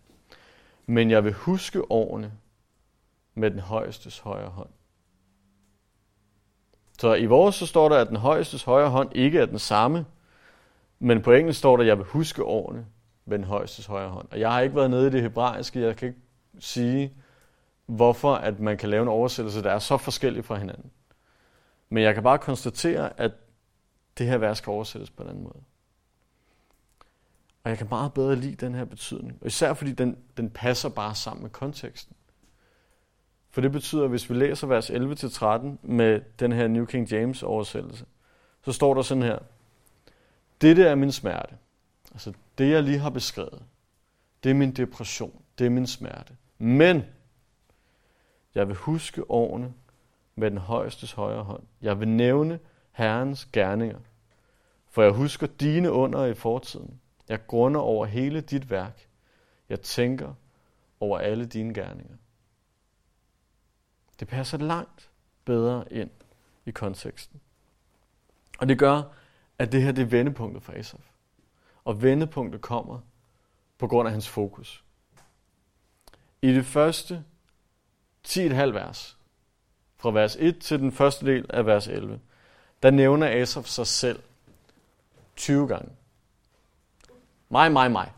men 0.86 1.10
jeg 1.10 1.24
vil 1.24 1.32
huske 1.32 1.90
årene 1.90 2.32
med 3.34 3.50
den 3.50 3.60
højestes 3.60 4.18
højre 4.18 4.48
hånd. 4.48 4.70
Så 6.98 7.14
i 7.14 7.26
vores 7.26 7.54
så 7.54 7.66
står 7.66 7.88
der, 7.88 7.96
at 7.96 8.08
den 8.08 8.16
højestes 8.16 8.62
højre 8.62 8.90
hånd 8.90 9.12
ikke 9.14 9.38
er 9.38 9.46
den 9.46 9.58
samme, 9.58 10.06
men 10.98 11.22
på 11.22 11.32
engelsk 11.32 11.58
står 11.58 11.76
der, 11.76 11.84
at 11.84 11.88
jeg 11.88 11.98
vil 11.98 12.06
huske 12.06 12.44
årene 12.44 12.86
med 13.24 13.38
den 13.38 13.46
højestes 13.46 13.86
højre 13.86 14.08
hånd. 14.08 14.28
Og 14.30 14.40
jeg 14.40 14.52
har 14.52 14.60
ikke 14.60 14.76
været 14.76 14.90
nede 14.90 15.06
i 15.06 15.10
det 15.10 15.22
hebraiske, 15.22 15.80
jeg 15.80 15.96
kan 15.96 16.08
ikke 16.08 16.20
sige, 16.58 17.12
hvorfor 17.86 18.34
at 18.34 18.60
man 18.60 18.76
kan 18.76 18.88
lave 18.88 19.02
en 19.02 19.08
oversættelse, 19.08 19.62
der 19.62 19.70
er 19.70 19.78
så 19.78 19.96
forskellig 19.96 20.44
fra 20.44 20.56
hinanden. 20.56 20.90
Men 21.88 22.02
jeg 22.02 22.14
kan 22.14 22.22
bare 22.22 22.38
konstatere, 22.38 23.20
at 23.20 23.32
det 24.18 24.26
her 24.26 24.38
vers 24.38 24.60
kan 24.60 24.72
oversættes 24.72 25.10
på 25.10 25.22
en 25.22 25.28
anden 25.28 25.44
måde. 25.44 25.62
Og 27.64 27.70
jeg 27.70 27.78
kan 27.78 27.86
meget 27.90 28.12
bedre 28.12 28.36
lide 28.36 28.66
den 28.66 28.74
her 28.74 28.84
betydning. 28.84 29.38
Og 29.40 29.46
især 29.46 29.74
fordi 29.74 29.92
den, 29.92 30.16
den 30.36 30.50
passer 30.50 30.88
bare 30.88 31.14
sammen 31.14 31.42
med 31.42 31.50
konteksten. 31.50 32.16
For 33.52 33.60
det 33.60 33.72
betyder, 33.72 34.04
at 34.04 34.10
hvis 34.10 34.30
vi 34.30 34.34
læser 34.34 34.66
vers 34.66 34.90
11-13 34.90 35.66
med 35.82 36.20
den 36.38 36.52
her 36.52 36.68
New 36.68 36.84
King 36.84 37.12
James 37.12 37.42
oversættelse, 37.42 38.04
så 38.62 38.72
står 38.72 38.94
der 38.94 39.02
sådan 39.02 39.22
her. 39.22 39.38
Dette 40.60 40.84
er 40.84 40.94
min 40.94 41.12
smerte. 41.12 41.54
Altså 42.12 42.32
det, 42.58 42.70
jeg 42.70 42.82
lige 42.82 42.98
har 42.98 43.10
beskrevet. 43.10 43.62
Det 44.44 44.50
er 44.50 44.54
min 44.54 44.72
depression. 44.72 45.42
Det 45.58 45.66
er 45.66 45.70
min 45.70 45.86
smerte. 45.86 46.36
Men 46.58 47.02
jeg 48.54 48.68
vil 48.68 48.76
huske 48.76 49.30
årene 49.30 49.74
med 50.36 50.50
den 50.50 50.58
højestes 50.58 51.12
højre 51.12 51.42
hånd. 51.42 51.62
Jeg 51.82 52.00
vil 52.00 52.08
nævne 52.08 52.58
Herrens 52.92 53.48
gerninger. 53.52 53.98
For 54.90 55.02
jeg 55.02 55.12
husker 55.12 55.46
dine 55.46 55.92
under 55.92 56.24
i 56.24 56.34
fortiden. 56.34 57.00
Jeg 57.28 57.46
grunder 57.46 57.80
over 57.80 58.06
hele 58.06 58.40
dit 58.40 58.70
værk. 58.70 59.06
Jeg 59.68 59.80
tænker 59.80 60.34
over 61.00 61.18
alle 61.18 61.46
dine 61.46 61.74
gerninger. 61.74 62.16
Det 64.22 64.28
passer 64.28 64.58
langt 64.58 65.10
bedre 65.44 65.84
ind 65.90 66.10
i 66.66 66.70
konteksten. 66.70 67.40
Og 68.58 68.68
det 68.68 68.78
gør, 68.78 69.02
at 69.58 69.72
det 69.72 69.82
her 69.82 69.92
det 69.92 70.02
er 70.02 70.06
vendepunktet 70.06 70.62
for 70.62 70.72
Asaf. 70.72 71.10
Og 71.84 72.02
vendepunktet 72.02 72.60
kommer 72.60 73.00
på 73.78 73.86
grund 73.86 74.08
af 74.08 74.12
hans 74.12 74.28
fokus. 74.28 74.84
I 76.42 76.52
det 76.52 76.66
første 76.66 77.24
10,5 78.28 78.54
vers, 78.54 79.18
fra 79.96 80.10
vers 80.10 80.36
1 80.36 80.58
til 80.58 80.78
den 80.78 80.92
første 80.92 81.26
del 81.26 81.46
af 81.50 81.66
vers 81.66 81.88
11, 81.88 82.20
der 82.82 82.90
nævner 82.90 83.42
Asaf 83.42 83.64
sig 83.64 83.86
selv 83.86 84.22
20 85.36 85.68
gange. 85.68 85.92
Mig, 87.48 87.72
mig, 87.72 87.92
mig. 87.92 88.12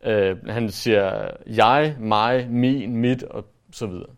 Øh, 0.00 0.46
han 0.46 0.70
siger 0.70 1.30
jeg, 1.46 1.96
mig, 1.98 2.50
min, 2.50 2.96
mit 2.96 3.22
og 3.22 3.44
så 3.76 3.86
videre. 3.86 4.16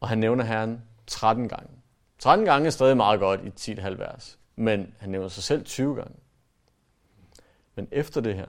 Og 0.00 0.08
han 0.08 0.18
nævner 0.18 0.44
Herren 0.44 0.82
13 1.06 1.48
gange. 1.48 1.70
13 2.18 2.46
gange 2.46 2.66
er 2.66 2.70
stadig 2.70 2.96
meget 2.96 3.20
godt 3.20 3.68
i 3.68 3.72
10,5 3.72 3.88
vers, 3.88 4.38
men 4.56 4.94
han 4.98 5.10
nævner 5.10 5.28
sig 5.28 5.42
selv 5.42 5.64
20 5.64 5.94
gange. 5.94 6.16
Men 7.74 7.88
efter 7.90 8.20
det 8.20 8.34
her, 8.34 8.48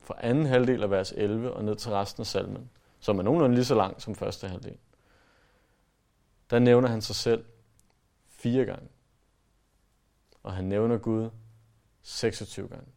fra 0.00 0.14
anden 0.18 0.46
halvdel 0.46 0.82
af 0.82 0.90
vers 0.90 1.12
11 1.12 1.52
og 1.52 1.64
ned 1.64 1.76
til 1.76 1.90
resten 1.90 2.20
af 2.20 2.26
salmen, 2.26 2.70
som 3.00 3.18
er 3.18 3.22
nogenlunde 3.22 3.54
lige 3.54 3.64
så 3.64 3.74
lang 3.74 4.02
som 4.02 4.14
første 4.14 4.48
halvdel, 4.48 4.78
der 6.50 6.58
nævner 6.58 6.88
han 6.88 7.02
sig 7.02 7.16
selv 7.16 7.44
fire 8.28 8.64
gange. 8.64 8.88
Og 10.42 10.52
han 10.52 10.64
nævner 10.64 10.98
Gud 10.98 11.30
26 12.02 12.68
gange. 12.68 12.88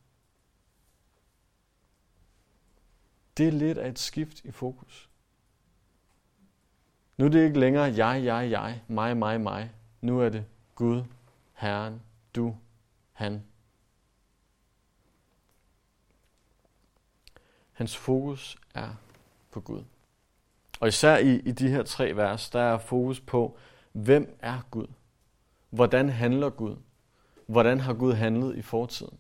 Det 3.38 3.48
er 3.48 3.52
lidt 3.52 3.78
af 3.78 3.90
et 3.90 4.00
skift 4.00 4.44
i 4.44 4.52
fokus. 4.52 5.07
Nu 7.18 7.26
er 7.26 7.30
det 7.30 7.46
ikke 7.46 7.60
længere 7.60 7.84
jeg, 7.84 8.24
jeg, 8.24 8.52
jeg, 8.52 8.82
mig, 8.88 9.18
mig, 9.18 9.42
mig. 9.42 9.72
Nu 10.02 10.22
er 10.22 10.30
det 10.30 10.46
Gud, 10.76 11.04
Herren, 11.54 12.02
du, 12.36 12.56
han. 13.14 13.44
Hans 17.74 17.98
fokus 17.98 18.58
er 18.74 18.90
på 19.52 19.62
Gud. 19.62 19.84
Og 20.80 20.88
især 20.88 21.18
i, 21.18 21.36
i 21.36 21.52
de 21.52 21.70
her 21.70 21.84
tre 21.84 22.16
vers, 22.16 22.50
der 22.50 22.60
er 22.60 22.78
fokus 22.78 23.20
på, 23.20 23.58
hvem 23.92 24.38
er 24.40 24.62
Gud? 24.72 24.88
Hvordan 25.70 26.10
handler 26.10 26.50
Gud? 26.50 26.76
Hvordan 27.46 27.80
har 27.80 27.94
Gud 27.94 28.14
handlet 28.14 28.58
i 28.58 28.62
fortiden? 28.62 29.18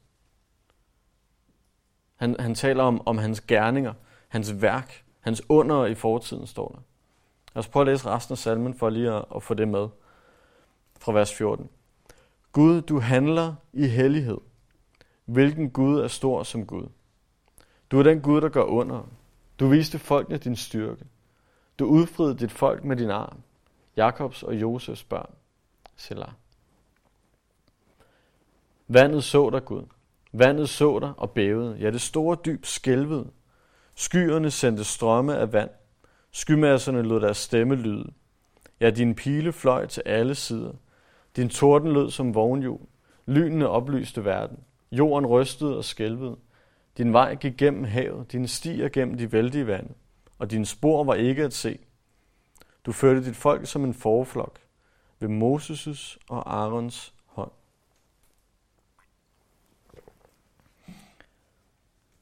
Han, 2.15 2.35
han 2.39 2.55
taler 2.55 2.83
om, 2.83 3.07
om 3.07 3.17
hans 3.17 3.41
gerninger, 3.41 3.93
hans 4.27 4.61
værk, 4.61 5.05
hans 5.19 5.41
under 5.49 5.85
i 5.85 5.95
fortiden, 5.95 6.47
står 6.47 6.69
der. 6.69 6.81
Lad 7.57 7.59
os 7.59 7.67
prøve 7.67 7.81
at 7.81 7.87
læse 7.87 8.09
resten 8.09 8.33
af 8.33 8.37
salmen 8.37 8.73
for 8.73 8.89
lige 8.89 9.13
at, 9.13 9.25
at 9.35 9.43
få 9.43 9.53
det 9.53 9.67
med 9.67 9.87
fra 10.99 11.11
vers 11.11 11.33
14. 11.33 11.69
Gud, 12.51 12.81
du 12.81 12.99
handler 12.99 13.55
i 13.73 13.87
hellighed. 13.87 14.37
Hvilken 15.25 15.69
Gud 15.69 15.99
er 15.99 16.07
stor 16.07 16.43
som 16.43 16.65
Gud? 16.65 16.87
Du 17.91 17.99
er 17.99 18.03
den 18.03 18.21
Gud, 18.21 18.41
der 18.41 18.49
gør 18.49 18.63
under. 18.63 19.09
Du 19.59 19.67
viste 19.67 19.99
folkene 19.99 20.37
din 20.37 20.55
styrke. 20.55 21.05
Du 21.79 21.85
udfriede 21.85 22.37
dit 22.37 22.51
folk 22.51 22.83
med 22.83 22.95
din 22.95 23.09
arm. 23.09 23.37
Jakobs 23.95 24.43
og 24.43 24.55
Josefs 24.55 25.03
børn. 25.03 25.31
Selah. 25.95 26.31
Vandet 28.87 29.23
så 29.23 29.49
dig, 29.49 29.65
Gud. 29.65 29.83
Vandet 30.31 30.69
så 30.69 30.99
dig 30.99 31.13
og 31.17 31.31
bævede. 31.31 31.77
Ja, 31.79 31.91
det 31.91 32.01
store 32.01 32.37
dyb 32.45 32.65
skælvede. 32.65 33.29
Skyerne 33.95 34.51
sendte 34.51 34.83
strømme 34.83 35.37
af 35.37 35.53
vand. 35.53 35.69
Skymasserne 36.37 37.01
lod 37.01 37.21
deres 37.21 37.37
stemme 37.37 37.75
lyde. 37.75 38.13
Ja, 38.79 38.89
din 38.89 39.15
pile 39.15 39.53
fløj 39.53 39.85
til 39.85 40.03
alle 40.05 40.35
sider. 40.35 40.73
Din 41.35 41.49
torden 41.49 41.93
lød 41.93 42.11
som 42.11 42.35
vognhjul. 42.35 42.79
Lynene 43.25 43.67
oplyste 43.69 44.25
verden. 44.25 44.59
Jorden 44.91 45.25
rystede 45.25 45.77
og 45.77 45.85
skælvede. 45.85 46.37
Din 46.97 47.13
vej 47.13 47.35
gik 47.35 47.57
gennem 47.57 47.83
havet, 47.83 48.31
dine 48.31 48.47
stier 48.47 48.89
gennem 48.89 49.17
de 49.17 49.31
vældige 49.31 49.67
vande, 49.67 49.93
og 50.39 50.51
dine 50.51 50.65
spor 50.65 51.03
var 51.03 51.13
ikke 51.13 51.43
at 51.43 51.53
se. 51.53 51.79
Du 52.85 52.91
førte 52.91 53.25
dit 53.25 53.35
folk 53.35 53.67
som 53.67 53.83
en 53.83 53.93
forflok 53.93 54.59
ved 55.19 55.29
Moses' 55.29 56.17
og 56.29 56.55
Aarons 56.55 57.13
hånd. 57.25 57.51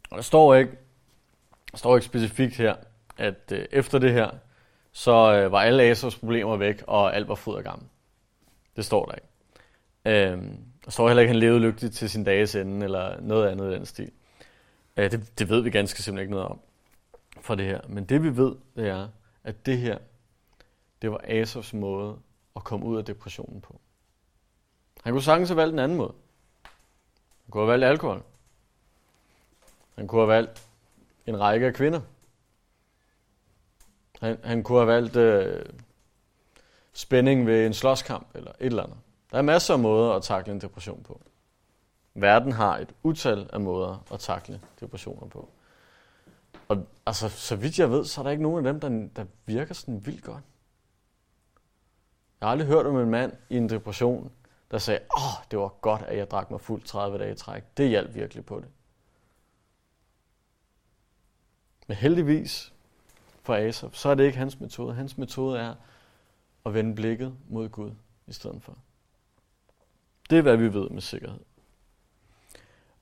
Og 0.10 0.16
der 0.18 0.22
står 0.22 0.56
ikke, 0.56 0.78
der 1.72 1.78
står 1.78 1.96
ikke 1.96 2.06
specifikt 2.06 2.56
her, 2.56 2.76
at 3.18 3.52
øh, 3.52 3.66
efter 3.72 4.00
det 4.00 4.14
her, 4.14 4.30
så 4.92 5.12
øh, 5.12 5.52
var 5.52 5.62
alle 5.62 5.84
Asers 5.84 6.16
problemer 6.16 6.58
væk, 6.58 6.84
og 6.88 7.16
alt 7.16 7.28
var 7.28 7.36
fod 7.36 7.56
og 7.56 7.64
gammel. 7.64 7.88
Det 8.76 8.86
står 8.86 9.06
der 9.06 9.16
ikke. 9.16 9.28
Øh, 10.06 10.44
der 10.86 10.92
står 10.92 11.08
heller 11.08 11.22
ikke, 11.22 11.30
at 11.30 11.36
han 11.36 11.40
levede 11.40 11.60
lykkeligt 11.60 11.96
til 11.96 12.10
sin 12.10 12.24
dages 12.24 12.56
ende, 12.56 12.84
eller 12.84 13.22
noget 13.22 13.48
andet 13.50 13.72
i 13.72 13.76
den 13.76 13.86
stil. 13.86 14.12
Øh, 14.98 15.12
det, 15.12 15.40
det 15.40 15.50
ved 15.50 15.62
vi 15.62 15.70
ganske 15.70 16.04
simpelthen 16.04 16.24
ikke 16.24 16.32
noget 16.32 16.48
om 16.48 16.60
fra 17.42 17.56
det 17.56 17.66
her. 17.66 17.82
Men 17.88 18.06
det 18.06 18.24
vi 18.24 18.38
ved, 18.38 18.56
det 18.76 18.90
er, 18.90 19.08
at 19.44 19.66
det 19.66 19.78
her, 19.78 19.98
det 21.02 21.12
var 21.12 21.22
Asers 21.24 21.74
måde 21.74 22.18
at 22.56 22.64
komme 22.64 22.86
ud 22.86 22.98
af 22.98 23.06
depressionen 23.06 23.62
på. 23.62 23.80
Han 25.04 25.14
kunne 25.14 25.24
sagtens 25.24 25.50
have 25.50 25.58
valgt 25.58 25.74
en 25.74 25.80
anden 25.80 25.98
måde. 25.98 26.14
Han 27.46 27.52
kunne 27.52 27.62
have 27.62 27.72
valgt 27.72 27.86
alkohol. 27.86 28.24
Han 29.96 30.08
kunne 30.08 30.22
have 30.22 30.30
valgt 30.30 30.68
en 31.26 31.40
række 31.40 31.66
af 31.66 31.74
kvinder. 31.74 32.02
Han, 34.22 34.38
han 34.44 34.64
kunne 34.64 34.78
have 34.78 34.88
valgt 34.88 35.16
øh, 35.16 35.66
spænding 36.94 37.48
ved 37.48 37.66
en 37.66 37.74
slåskamp 37.74 38.28
eller 38.36 38.52
et 38.52 38.66
eller 38.66 38.84
andet. 38.84 38.98
Der 39.32 39.38
er 39.38 39.42
masser 39.42 39.74
af 39.74 39.80
måder 39.80 40.14
at 40.14 40.24
takle 40.24 40.54
en 40.54 40.62
depression 40.62 41.04
på. 41.04 41.22
Verden 42.14 42.52
har 42.52 42.78
et 42.78 42.94
utal 43.04 43.50
af 43.54 43.62
måder 43.62 44.06
at 44.12 44.20
takle 44.20 44.62
depressioner 44.80 45.28
på. 45.28 45.50
Og 46.68 46.88
altså, 47.06 47.30
så 47.30 47.56
vidt 47.56 47.80
jeg 47.80 47.92
ved, 47.92 48.06
så 48.06 48.22
er 48.22 48.24
der 48.24 48.32
ikke 48.32 48.44
nogen 48.44 48.66
af 48.66 48.74
dem, 48.74 48.80
der, 48.80 49.08
der 49.16 49.26
virker 49.46 49.74
sådan 49.74 50.06
vildt 50.06 50.24
godt. 50.24 50.44
Jeg 52.42 52.48
har 52.48 52.52
aldrig 52.52 52.68
hørt 52.68 52.86
om 52.86 53.00
en 53.00 53.10
mand 53.10 53.34
i 53.50 53.58
en 53.58 53.70
depression, 53.70 54.32
der 54.72 54.78
sagde, 54.78 55.00
åh, 55.18 55.46
det 55.52 55.60
var 55.60 55.68
godt, 55.68 56.02
at 56.02 56.18
jeg 56.18 56.32
drak 56.32 56.52
mig 56.52 56.62
fuld 56.62 56.82
30 56.82 57.18
dage 57.18 57.32
i 57.32 57.36
træk. 57.36 57.64
Det 57.78 57.90
hjalp 57.90 58.16
virkelig 58.16 58.46
på 58.46 58.60
det. 58.60 58.68
Men 61.88 61.98
heldigvis 61.98 62.74
for 63.46 63.56
Asaf, 63.56 63.94
så 63.94 64.10
er 64.10 64.16
det 64.16 64.24
ikke 64.24 64.38
hans 64.38 64.60
metode. 64.60 64.94
Hans 64.94 65.18
metode 65.18 65.60
er 65.60 65.74
at 66.66 66.74
vende 66.74 66.96
blikket 66.96 67.34
mod 67.50 67.70
Gud 67.70 67.92
i 68.28 68.34
stedet 68.34 68.64
for. 68.64 68.78
Det 70.30 70.38
er, 70.38 70.42
hvad 70.42 70.58
vi 70.58 70.74
ved 70.74 70.90
med 70.90 71.02
sikkerhed. 71.02 71.40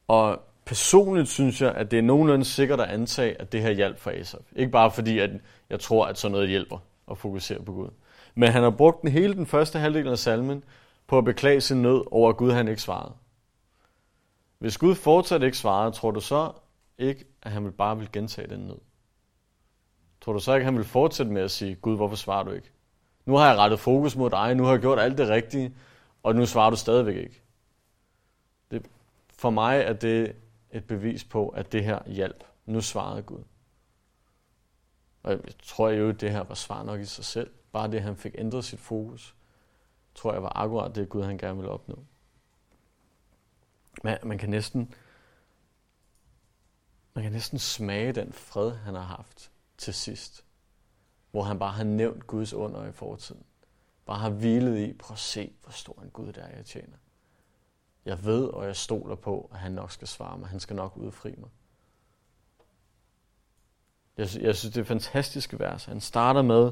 Og 0.07 0.39
personligt 0.65 1.27
synes 1.27 1.61
jeg, 1.61 1.71
at 1.75 1.91
det 1.91 1.99
er 1.99 2.03
nogenlunde 2.03 2.45
sikkert 2.45 2.79
at 2.79 2.89
antage, 2.89 3.41
at 3.41 3.51
det 3.51 3.61
her 3.61 3.71
hjælp 3.71 3.99
for 3.99 4.11
Asaf. 4.11 4.51
Ikke 4.55 4.71
bare 4.71 4.91
fordi, 4.91 5.19
at 5.19 5.29
jeg 5.69 5.79
tror, 5.79 6.05
at 6.05 6.17
sådan 6.17 6.31
noget 6.31 6.49
hjælper 6.49 6.77
at 7.11 7.17
fokusere 7.17 7.63
på 7.63 7.73
Gud. 7.73 7.89
Men 8.35 8.49
han 8.49 8.63
har 8.63 8.69
brugt 8.69 9.01
den 9.01 9.11
hele 9.11 9.33
den 9.33 9.45
første 9.45 9.79
halvdel 9.79 10.07
af 10.07 10.17
salmen 10.17 10.63
på 11.07 11.17
at 11.17 11.25
beklage 11.25 11.61
sin 11.61 11.81
nød 11.81 12.03
over, 12.11 12.29
at 12.29 12.37
Gud 12.37 12.51
han 12.51 12.67
ikke 12.67 12.81
svarede. 12.81 13.13
Hvis 14.59 14.77
Gud 14.77 14.95
fortsat 14.95 15.43
ikke 15.43 15.57
svarede, 15.57 15.91
tror 15.91 16.11
du 16.11 16.19
så 16.19 16.51
ikke, 16.97 17.25
at 17.41 17.51
han 17.51 17.65
vil 17.65 17.71
bare 17.71 17.97
vil 17.97 18.09
gentage 18.13 18.49
den 18.49 18.59
nød? 18.59 18.79
Tror 20.23 20.33
du 20.33 20.39
så 20.39 20.53
ikke, 20.53 20.61
at 20.61 20.65
han 20.65 20.77
vil 20.77 20.85
fortsætte 20.85 21.31
med 21.31 21.41
at 21.41 21.51
sige, 21.51 21.75
Gud, 21.75 21.95
hvorfor 21.95 22.15
svarer 22.15 22.43
du 22.43 22.51
ikke? 22.51 22.71
Nu 23.25 23.35
har 23.35 23.47
jeg 23.47 23.57
rettet 23.57 23.79
fokus 23.79 24.15
mod 24.15 24.29
dig, 24.29 24.55
nu 24.55 24.63
har 24.63 24.71
jeg 24.71 24.81
gjort 24.81 24.99
alt 24.99 25.17
det 25.17 25.29
rigtige, 25.29 25.75
og 26.23 26.35
nu 26.35 26.45
svarer 26.45 26.69
du 26.69 26.75
stadigvæk 26.75 27.15
ikke. 27.15 27.43
Det, 28.71 28.89
for 29.29 29.49
mig 29.49 29.79
er 29.79 29.93
det 29.93 30.35
et 30.71 30.87
bevis 30.87 31.23
på, 31.23 31.49
at 31.49 31.71
det 31.71 31.83
her 31.83 31.99
hjælp. 32.05 32.43
Nu 32.65 32.81
svarede 32.81 33.21
Gud. 33.21 33.43
Og 35.23 35.31
jeg 35.31 35.39
tror 35.63 35.89
jo, 35.89 36.09
at 36.09 36.21
det 36.21 36.31
her 36.31 36.43
var 36.43 36.55
svar 36.55 36.83
nok 36.83 36.99
i 36.99 37.05
sig 37.05 37.25
selv. 37.25 37.51
Bare 37.71 37.91
det, 37.91 37.97
at 37.97 38.03
han 38.03 38.17
fik 38.17 38.35
ændret 38.37 38.65
sit 38.65 38.79
fokus, 38.79 39.35
tror 40.15 40.33
jeg 40.33 40.43
var 40.43 40.51
akkurat 40.55 40.95
det, 40.95 41.09
Gud 41.09 41.23
han 41.23 41.37
gerne 41.37 41.55
ville 41.55 41.71
opnå. 41.71 42.03
Man, 44.03 44.17
man 44.23 44.37
kan 44.37 44.49
næsten, 44.49 44.93
man 47.13 47.23
kan 47.23 47.31
næsten 47.31 47.59
smage 47.59 48.11
den 48.11 48.33
fred, 48.33 48.71
han 48.71 48.95
har 48.95 49.01
haft 49.01 49.52
til 49.83 49.93
sidst. 49.93 50.45
Hvor 51.31 51.43
han 51.43 51.59
bare 51.59 51.71
har 51.71 51.83
nævnt 51.83 52.27
Guds 52.27 52.53
under 52.53 52.85
i 52.85 52.91
fortiden. 52.91 53.43
Bare 54.05 54.19
har 54.19 54.29
hvilet 54.29 54.79
i, 54.79 54.93
prøv 54.93 55.13
at 55.13 55.19
se, 55.19 55.53
hvor 55.63 55.71
stor 55.71 56.01
en 56.01 56.09
Gud 56.09 56.33
der 56.33 56.41
er, 56.41 56.55
jeg 56.55 56.65
tjener. 56.65 56.97
Jeg 58.05 58.25
ved, 58.25 58.45
og 58.45 58.65
jeg 58.65 58.75
stoler 58.75 59.15
på, 59.15 59.49
at 59.53 59.59
han 59.59 59.71
nok 59.71 59.91
skal 59.91 60.07
svare 60.07 60.37
mig. 60.37 60.49
Han 60.49 60.59
skal 60.59 60.75
nok 60.75 60.97
udfri 60.97 61.35
mig. 61.37 61.49
Jeg, 64.17 64.27
jeg 64.41 64.55
synes, 64.55 64.73
det 64.73 64.81
er 64.81 64.85
fantastiske 64.85 65.59
vers. 65.59 65.85
Han 65.85 66.01
starter 66.01 66.41
med 66.41 66.71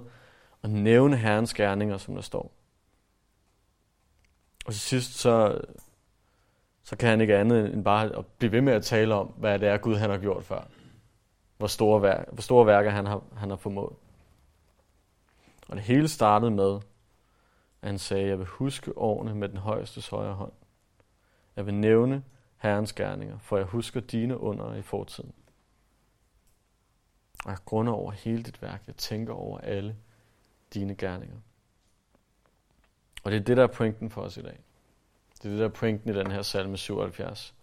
at 0.63 0.69
nævne 0.69 1.17
Herrens 1.17 1.53
gerninger, 1.53 1.97
som 1.97 2.15
der 2.15 2.21
står. 2.21 2.51
Og 4.65 4.73
til 4.73 4.81
sidst, 4.81 5.13
så, 5.13 5.61
så 6.83 6.97
kan 6.97 7.09
han 7.09 7.21
ikke 7.21 7.37
andet 7.37 7.73
end 7.73 7.83
bare 7.83 8.17
at 8.17 8.25
blive 8.25 8.51
ved 8.51 8.61
med 8.61 8.73
at 8.73 8.83
tale 8.83 9.15
om, 9.15 9.27
hvad 9.27 9.59
det 9.59 9.69
er, 9.69 9.77
Gud 9.77 9.95
han 9.95 10.09
har 10.09 10.17
gjort 10.17 10.43
før. 10.43 10.67
Hvor 11.61 11.67
store, 11.67 12.01
værker, 12.01 12.31
hvor 12.31 12.41
store 12.41 12.65
værker 12.65 12.89
han 12.89 13.05
har, 13.05 13.23
han 13.35 13.49
har 13.49 13.57
formået. 13.57 13.95
Og 15.67 15.75
det 15.75 15.83
hele 15.83 16.07
startede 16.07 16.51
med, 16.51 16.75
at 17.81 17.89
han 17.89 17.99
sagde, 17.99 18.27
jeg 18.27 18.37
vil 18.39 18.45
huske 18.45 18.97
årene 18.97 19.35
med 19.35 19.49
den 19.49 19.57
højeste 19.57 20.11
højre 20.11 20.33
hånd. 20.33 20.51
Jeg 21.55 21.65
vil 21.65 21.73
nævne 21.73 22.23
Herrens 22.57 22.93
gerninger, 22.93 23.37
for 23.39 23.57
jeg 23.57 23.65
husker 23.65 23.99
dine 23.99 24.37
under 24.37 24.75
i 24.75 24.81
fortiden. 24.81 25.33
Og 27.45 27.49
jeg 27.51 27.57
grunder 27.65 27.93
over 27.93 28.11
hele 28.11 28.43
dit 28.43 28.61
værk. 28.61 28.83
Jeg 28.87 28.95
tænker 28.95 29.33
over 29.33 29.59
alle 29.59 29.95
dine 30.73 30.95
gerninger. 30.95 31.37
Og 33.23 33.31
det 33.31 33.39
er 33.39 33.43
det, 33.43 33.57
der 33.57 33.63
er 33.63 33.67
pointen 33.67 34.09
for 34.09 34.21
os 34.21 34.37
i 34.37 34.41
dag. 34.41 34.59
Det 35.37 35.45
er 35.45 35.49
det, 35.49 35.59
der 35.59 35.65
er 35.65 35.69
pointen 35.69 36.09
i 36.09 36.13
den 36.13 36.31
her 36.31 36.41
salme 36.41 36.77
77. 36.77 37.55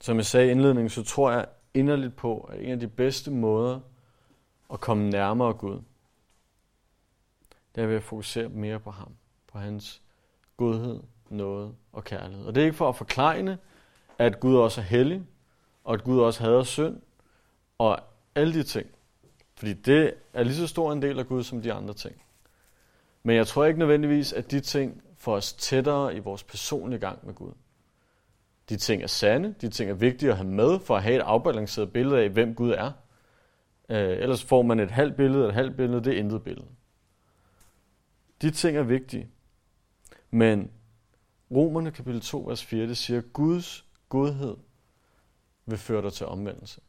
Som 0.00 0.16
jeg 0.16 0.26
sagde 0.26 0.48
i 0.48 0.50
indledningen, 0.50 0.90
så 0.90 1.02
tror 1.02 1.32
jeg 1.32 1.46
inderligt 1.74 2.16
på, 2.16 2.40
at 2.40 2.60
en 2.60 2.70
af 2.70 2.80
de 2.80 2.88
bedste 2.88 3.30
måder 3.30 3.80
at 4.72 4.80
komme 4.80 5.10
nærmere 5.10 5.52
Gud, 5.52 5.80
det 7.74 7.82
er 7.82 7.86
ved 7.86 7.96
at 7.96 8.02
fokusere 8.02 8.48
mere 8.48 8.80
på 8.80 8.90
ham, 8.90 9.12
på 9.52 9.58
hans 9.58 10.02
godhed, 10.56 11.00
noget 11.28 11.74
og 11.92 12.04
kærlighed. 12.04 12.46
Og 12.46 12.54
det 12.54 12.60
er 12.60 12.64
ikke 12.64 12.76
for 12.76 12.88
at 12.88 12.96
forklejne, 12.96 13.58
at 14.18 14.40
Gud 14.40 14.56
også 14.56 14.80
er 14.80 14.84
hellig, 14.84 15.22
og 15.84 15.94
at 15.94 16.04
Gud 16.04 16.20
også 16.20 16.42
hader 16.42 16.62
synd, 16.62 17.00
og 17.78 17.98
alle 18.34 18.54
de 18.54 18.62
ting. 18.62 18.86
Fordi 19.54 19.72
det 19.72 20.14
er 20.32 20.42
lige 20.42 20.56
så 20.56 20.66
stor 20.66 20.92
en 20.92 21.02
del 21.02 21.18
af 21.18 21.26
Gud 21.26 21.42
som 21.42 21.62
de 21.62 21.72
andre 21.72 21.94
ting. 21.94 22.22
Men 23.22 23.36
jeg 23.36 23.46
tror 23.46 23.64
ikke 23.64 23.78
nødvendigvis, 23.78 24.32
at 24.32 24.50
de 24.50 24.60
ting 24.60 25.02
får 25.16 25.36
os 25.36 25.52
tættere 25.52 26.16
i 26.16 26.18
vores 26.18 26.42
personlige 26.42 27.00
gang 27.00 27.26
med 27.26 27.34
Gud. 27.34 27.52
De 28.70 28.76
ting 28.76 29.02
er 29.02 29.06
sande, 29.06 29.54
de 29.60 29.68
ting 29.68 29.90
er 29.90 29.94
vigtige 29.94 30.30
at 30.30 30.36
have 30.36 30.48
med, 30.48 30.80
for 30.80 30.96
at 30.96 31.02
have 31.02 31.16
et 31.16 31.20
afbalanceret 31.20 31.92
billede 31.92 32.20
af, 32.20 32.30
hvem 32.30 32.54
Gud 32.54 32.70
er. 32.70 32.92
Øh, 33.88 34.18
ellers 34.18 34.44
får 34.44 34.62
man 34.62 34.80
et 34.80 34.90
halvt 34.90 35.16
billede, 35.16 35.48
et 35.48 35.54
halvt 35.54 35.76
billede, 35.76 36.04
det 36.04 36.14
er 36.14 36.18
intet 36.18 36.42
billede. 36.42 36.68
De 38.42 38.50
ting 38.50 38.76
er 38.76 38.82
vigtige. 38.82 39.30
Men 40.30 40.70
Romerne 41.50 41.90
kapitel 41.90 42.20
2, 42.20 42.38
vers 42.48 42.64
4, 42.64 42.86
det 42.86 42.96
siger, 42.96 43.20
Guds 43.20 43.86
godhed 44.08 44.56
vil 45.66 45.78
føre 45.78 46.02
dig 46.02 46.12
til 46.12 46.26
omvendelse. 46.26 46.80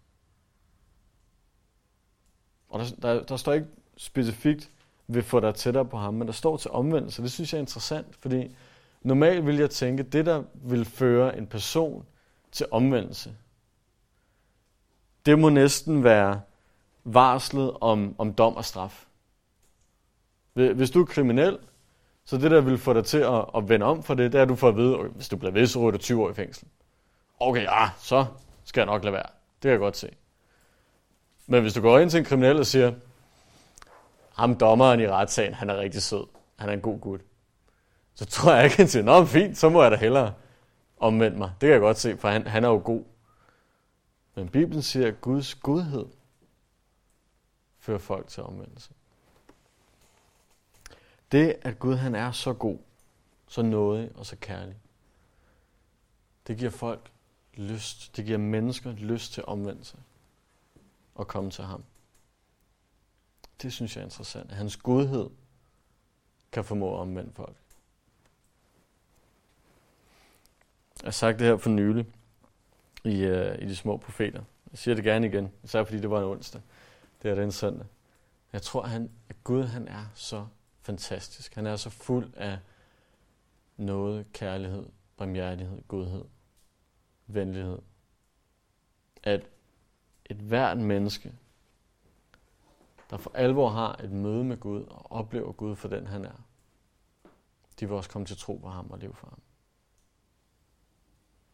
Og 2.69 2.79
der, 2.79 2.85
der, 3.01 3.23
der 3.23 3.38
står 3.38 3.53
ikke 3.53 3.67
specifikt, 3.97 4.71
vil 5.07 5.23
få 5.23 5.39
dig 5.39 5.55
tættere 5.55 5.85
på 5.85 5.97
ham, 5.97 6.13
men 6.13 6.27
der 6.27 6.33
står 6.33 6.57
til 6.57 6.71
omvendelse. 6.71 7.21
Det 7.21 7.31
synes 7.31 7.53
jeg 7.53 7.57
er 7.57 7.61
interessant, 7.61 8.15
fordi 8.15 8.55
normalt 9.01 9.46
vil 9.46 9.58
jeg 9.58 9.70
tænke, 9.70 10.03
det 10.03 10.25
der 10.25 10.43
vil 10.53 10.86
føre 10.86 11.38
en 11.38 11.48
person 11.48 12.05
til 12.51 12.65
omvendelse, 12.72 13.36
det 15.25 15.39
må 15.39 15.50
næsten 15.50 16.03
være 16.03 16.41
varslet 17.03 17.77
om, 17.81 18.15
om 18.17 18.34
dom 18.34 18.55
og 18.55 18.65
straf. 18.65 19.05
Hvis 20.53 20.91
du 20.91 21.01
er 21.01 21.05
kriminel, 21.05 21.58
så 22.25 22.38
det 22.38 22.51
der 22.51 22.62
vil 22.62 22.77
få 22.77 22.93
dig 22.93 23.05
til 23.05 23.17
at, 23.17 23.46
at 23.55 23.70
vende 23.70 23.86
om 23.86 24.03
for 24.03 24.13
det, 24.13 24.31
det 24.31 24.38
er, 24.38 24.41
at 24.41 24.50
du 24.50 24.55
får 24.55 24.67
at 24.67 24.77
vide, 24.77 24.98
hvis 24.98 25.29
du 25.29 25.38
bliver 25.38 25.51
ved, 25.51 25.67
så 25.67 25.79
ryger 25.79 25.91
du 25.91 25.98
20 25.98 26.24
år 26.24 26.29
i 26.29 26.34
fængsel. 26.34 26.67
Okay, 27.39 27.63
ja, 27.63 27.89
så 28.00 28.25
skal 28.63 28.81
jeg 28.81 28.86
nok 28.86 29.03
lade 29.03 29.13
være. 29.13 29.27
Det 29.55 29.62
kan 29.62 29.72
jeg 29.72 29.79
godt 29.79 29.98
se. 29.98 30.10
Men 31.48 31.62
hvis 31.62 31.74
du 31.74 31.81
går 31.81 32.00
ind 32.00 32.10
til 32.10 32.17
en 32.17 32.25
kriminel 32.25 32.60
og 32.60 32.65
siger, 32.65 32.93
ham 34.36 34.55
dommeren 34.55 35.00
i 35.00 35.08
retssagen, 35.08 35.53
han 35.53 35.70
er 35.70 35.77
rigtig 35.77 36.01
sød. 36.01 36.24
Han 36.60 36.70
er 36.70 36.74
en 36.74 36.81
god 36.81 37.00
gut. 37.00 37.22
Så 38.21 38.27
tror 38.27 38.53
jeg 38.53 38.63
ikke, 38.63 38.77
han 38.77 38.87
siger, 38.87 39.03
nå, 39.03 39.25
fint, 39.25 39.57
så 39.57 39.69
må 39.69 39.81
jeg 39.81 39.91
da 39.91 39.95
hellere 39.95 40.33
omvende 40.97 41.37
mig. 41.37 41.51
Det 41.61 41.67
kan 41.67 41.71
jeg 41.71 41.79
godt 41.79 41.97
se, 41.97 42.17
for 42.17 42.29
han, 42.29 42.47
han 42.47 42.63
er 42.63 42.67
jo 42.67 42.81
god. 42.85 43.03
Men 44.35 44.49
Bibelen 44.49 44.81
siger, 44.81 45.07
at 45.07 45.21
Guds 45.21 45.55
godhed 45.55 46.05
fører 47.79 47.97
folk 47.97 48.27
til 48.27 48.43
omvendelse. 48.43 48.93
Det, 51.31 51.55
at 51.61 51.79
Gud 51.79 51.95
han 51.95 52.15
er 52.15 52.31
så 52.31 52.53
god, 52.53 52.77
så 53.47 53.61
nådig 53.61 54.11
og 54.15 54.25
så 54.25 54.35
kærlig, 54.35 54.75
det 56.47 56.57
giver 56.57 56.71
folk 56.71 57.11
lyst. 57.53 58.17
Det 58.17 58.25
giver 58.25 58.37
mennesker 58.37 58.91
lyst 58.91 59.33
til 59.33 59.45
omvendelse 59.45 59.97
og 61.15 61.27
komme 61.27 61.51
til 61.51 61.63
ham. 61.63 61.83
Det 63.61 63.73
synes 63.73 63.95
jeg 63.95 64.01
er 64.01 64.05
interessant. 64.05 64.51
At 64.51 64.57
hans 64.57 64.77
godhed 64.77 65.29
kan 66.51 66.63
formå 66.65 66.95
at 66.95 66.99
omvende 66.99 67.31
folk. 67.33 67.60
Jeg 71.01 71.08
har 71.08 71.12
sagt 71.12 71.39
det 71.39 71.48
her 71.48 71.58
for 71.58 71.70
nylig 71.70 72.05
i, 73.03 73.25
uh, 73.25 73.62
i 73.62 73.65
de 73.65 73.75
små 73.75 73.98
profeter. 73.98 74.43
Jeg 74.72 74.77
siger 74.77 74.96
det 74.96 75.03
gerne 75.03 75.27
igen, 75.27 75.51
især 75.63 75.84
fordi 75.84 76.00
det 76.00 76.10
var 76.10 76.17
en 76.20 76.25
onsdag. 76.25 76.62
Det 77.24 77.31
er 77.31 77.36
den 77.36 77.51
søndag. 77.51 77.86
Jeg 78.53 78.62
tror, 78.62 78.84
han, 78.84 79.12
at 79.29 79.36
Gud 79.43 79.63
han 79.63 79.88
er 79.88 80.05
så 80.15 80.46
fantastisk. 80.81 81.55
Han 81.55 81.67
er 81.67 81.75
så 81.75 81.89
fuld 81.89 82.34
af 82.36 82.60
noget, 83.77 84.34
kærlighed, 84.34 84.86
barmhjertighed, 85.17 85.81
godhed, 85.88 86.25
venlighed. 87.27 87.79
At 89.24 89.48
et 90.25 90.38
hvert 90.38 90.77
menneske, 90.77 91.34
der 93.10 93.17
for 93.17 93.31
alvor 93.34 93.70
har 93.70 93.96
et 94.03 94.12
møde 94.12 94.43
med 94.43 94.58
Gud 94.58 94.84
og 94.84 95.12
oplever 95.12 95.51
Gud 95.51 95.75
for 95.75 95.88
den 95.88 96.08
han 96.08 96.25
er, 96.25 96.46
de 97.79 97.88
vil 97.88 97.98
også 97.98 98.10
komme 98.10 98.25
til 98.25 98.38
tro 98.38 98.55
på 98.55 98.70
ham 98.70 98.91
og 98.91 99.00
leve 99.00 99.13
for 99.13 99.27
ham. 99.27 99.39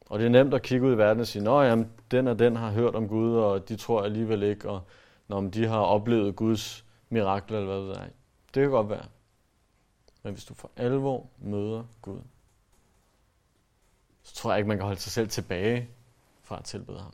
Og 0.09 0.19
det 0.19 0.25
er 0.25 0.29
nemt 0.29 0.53
at 0.53 0.61
kigge 0.61 0.87
ud 0.87 0.93
i 0.93 0.97
verden 0.97 1.21
og 1.21 1.27
sige, 1.27 1.49
at 1.49 1.69
jamen, 1.69 1.91
den 2.11 2.27
og 2.27 2.39
den 2.39 2.55
har 2.55 2.71
hørt 2.71 2.95
om 2.95 3.07
Gud, 3.07 3.35
og 3.35 3.69
de 3.69 3.75
tror 3.75 4.03
alligevel 4.03 4.43
ikke, 4.43 4.69
og 4.69 4.81
når 5.27 5.41
de 5.41 5.67
har 5.67 5.79
oplevet 5.79 6.35
Guds 6.35 6.85
mirakler, 7.09 7.59
eller 7.59 7.81
hvad 7.81 7.95
det 7.95 8.01
er. 8.01 8.09
Det 8.53 8.61
kan 8.61 8.69
godt 8.69 8.89
være. 8.89 9.05
Men 10.23 10.33
hvis 10.33 10.45
du 10.45 10.53
for 10.53 10.71
alvor 10.75 11.29
møder 11.37 11.83
Gud, 12.01 12.19
så 14.23 14.35
tror 14.35 14.51
jeg 14.51 14.57
ikke, 14.57 14.67
man 14.67 14.77
kan 14.77 14.85
holde 14.85 14.99
sig 14.99 15.11
selv 15.11 15.29
tilbage 15.29 15.89
fra 16.41 16.57
at 16.57 16.63
tilbede 16.63 16.99
ham. 16.99 17.13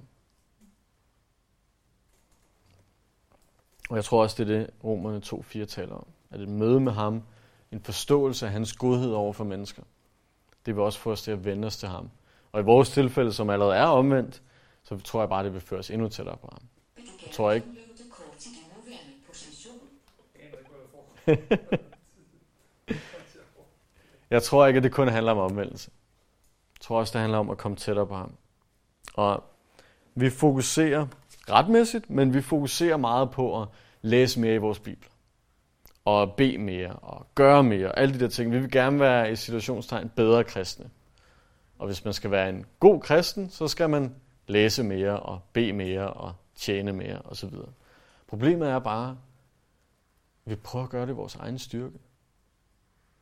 Og 3.89 3.95
jeg 3.95 4.05
tror 4.05 4.23
også, 4.23 4.43
det 4.43 4.53
er 4.53 4.57
det, 4.57 4.69
Romerne 4.83 5.21
2.4 5.25 5.65
taler 5.65 5.95
om. 5.95 6.07
At 6.31 6.39
et 6.39 6.49
møde 6.49 6.79
med 6.79 6.91
ham, 6.91 7.23
en 7.71 7.81
forståelse 7.81 8.45
af 8.45 8.51
hans 8.51 8.73
godhed 8.73 9.11
over 9.11 9.33
for 9.33 9.43
mennesker, 9.43 9.83
det 10.65 10.75
vil 10.75 10.83
også 10.83 10.99
få 10.99 11.11
os 11.11 11.21
til 11.21 11.31
at 11.31 11.45
vende 11.45 11.65
os 11.65 11.77
til 11.77 11.89
ham. 11.89 12.09
Og 12.53 12.61
i 12.61 12.63
vores 12.63 12.89
tilfælde, 12.89 13.33
som 13.33 13.49
allerede 13.49 13.75
er 13.75 13.85
omvendt, 13.85 14.41
så 14.83 14.97
tror 14.97 15.21
jeg 15.21 15.29
bare, 15.29 15.43
det 15.43 15.53
vil 15.53 15.61
føre 15.61 15.79
os 15.79 15.91
endnu 15.91 16.09
tættere 16.09 16.37
på 16.37 16.49
ham. 16.51 16.61
Jeg 16.97 17.31
tror 17.31 17.51
ikke... 17.51 17.67
jeg 24.29 24.43
tror 24.43 24.65
ikke, 24.65 24.77
at 24.77 24.83
det 24.83 24.91
kun 24.91 25.07
handler 25.07 25.31
om 25.31 25.37
omvendelse. 25.37 25.91
Jeg 26.75 26.81
tror 26.81 26.99
også, 26.99 27.13
det 27.13 27.21
handler 27.21 27.37
om 27.37 27.49
at 27.49 27.57
komme 27.57 27.77
tættere 27.77 28.07
på 28.07 28.15
ham. 28.15 28.35
Og 29.13 29.43
vi 30.15 30.29
fokuserer 30.29 31.07
retmæssigt, 31.49 32.09
men 32.09 32.33
vi 32.33 32.41
fokuserer 32.41 32.97
meget 32.97 33.31
på 33.31 33.61
at 33.61 33.67
læse 34.01 34.39
mere 34.39 34.55
i 34.55 34.57
vores 34.57 34.79
bibel. 34.79 35.09
Og 36.05 36.33
bede 36.33 36.57
mere, 36.57 36.91
og 36.91 37.27
gøre 37.35 37.63
mere, 37.63 37.87
og 37.87 37.99
alle 37.99 38.13
de 38.13 38.19
der 38.19 38.27
ting. 38.27 38.51
Vi 38.51 38.59
vil 38.59 38.71
gerne 38.71 38.99
være 38.99 39.31
i 39.31 39.35
situationstegn 39.35 40.09
bedre 40.15 40.43
kristne. 40.43 40.89
Og 41.83 41.87
hvis 41.87 42.05
man 42.05 42.13
skal 42.13 42.31
være 42.31 42.49
en 42.49 42.65
god 42.79 43.01
kristen, 43.01 43.49
så 43.49 43.67
skal 43.67 43.89
man 43.89 44.15
læse 44.47 44.83
mere, 44.83 45.19
og 45.19 45.39
bede 45.53 45.73
mere, 45.73 46.13
og 46.13 46.33
tjene 46.55 46.93
mere, 46.93 47.21
osv. 47.25 47.49
Problemet 48.27 48.69
er 48.69 48.79
bare, 48.79 49.09
at 50.45 50.51
vi 50.51 50.55
prøver 50.55 50.85
at 50.85 50.91
gøre 50.91 51.05
det 51.05 51.11
i 51.11 51.15
vores 51.15 51.35
egen 51.35 51.59
styrke. 51.59 51.99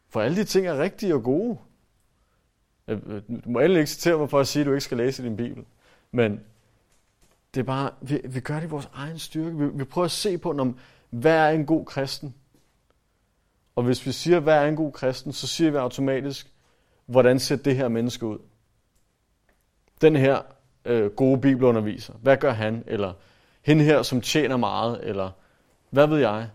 For 0.10 0.22
alle 0.22 0.38
de 0.38 0.44
ting 0.44 0.68
er 0.68 0.80
rigtige 0.80 1.16
og 1.16 1.24
gode. 1.24 1.58
Øh, 2.88 3.00
øh, 3.06 3.22
du 3.46 3.50
må 3.50 3.60
endelig 3.60 3.80
ikke 3.80 3.92
citere 3.92 4.18
mig 4.18 4.30
for 4.30 4.40
at 4.40 4.48
sige, 4.48 4.62
at 4.62 4.68
du 4.68 4.72
ikke 4.72 4.82
skal 4.82 4.98
læse 4.98 5.24
din 5.24 5.38
bibel. 5.38 5.66
Men 6.12 6.40
det 7.54 7.60
er 7.60 7.66
bare, 7.66 7.92
vi, 8.02 8.22
vi 8.24 8.40
gør 8.40 8.56
det 8.56 8.64
i 8.64 8.70
vores 8.70 8.90
egen 8.94 9.20
styrke. 9.20 9.58
Vi, 9.58 9.68
vi 9.74 9.84
prøver 9.84 10.06
at 10.06 10.12
se 10.12 10.38
på, 10.38 10.52
når, 10.52 10.74
hvad 11.10 11.38
er 11.38 11.50
en 11.50 11.66
god 11.66 11.86
kristen? 11.86 12.36
Og 13.76 13.84
hvis 13.84 14.06
vi 14.06 14.12
siger, 14.12 14.40
hvad 14.40 14.64
er 14.64 14.68
en 14.68 14.76
god 14.76 14.92
kristen, 14.92 15.34
så 15.34 15.48
siger 15.48 15.72
vi 15.72 15.78
automatisk, 15.78 16.54
hvordan 17.06 17.40
ser 17.40 17.56
det 17.56 17.76
her 17.76 17.88
menneske 17.88 18.26
ud? 18.26 18.40
Den 20.02 20.16
her 20.16 20.42
øh, 20.86 21.12
gode 21.12 21.42
bibelunderviser, 21.42 22.14
hvad 22.14 22.38
gør 22.38 22.52
han? 22.52 22.84
Eller 22.88 23.14
hende 23.62 23.84
her, 23.84 24.04
som 24.04 24.22
tjener 24.22 24.58
meget, 24.58 25.00
eller 25.08 25.32
hvad 25.90 26.08
ved 26.08 26.18
jeg? 26.18 26.50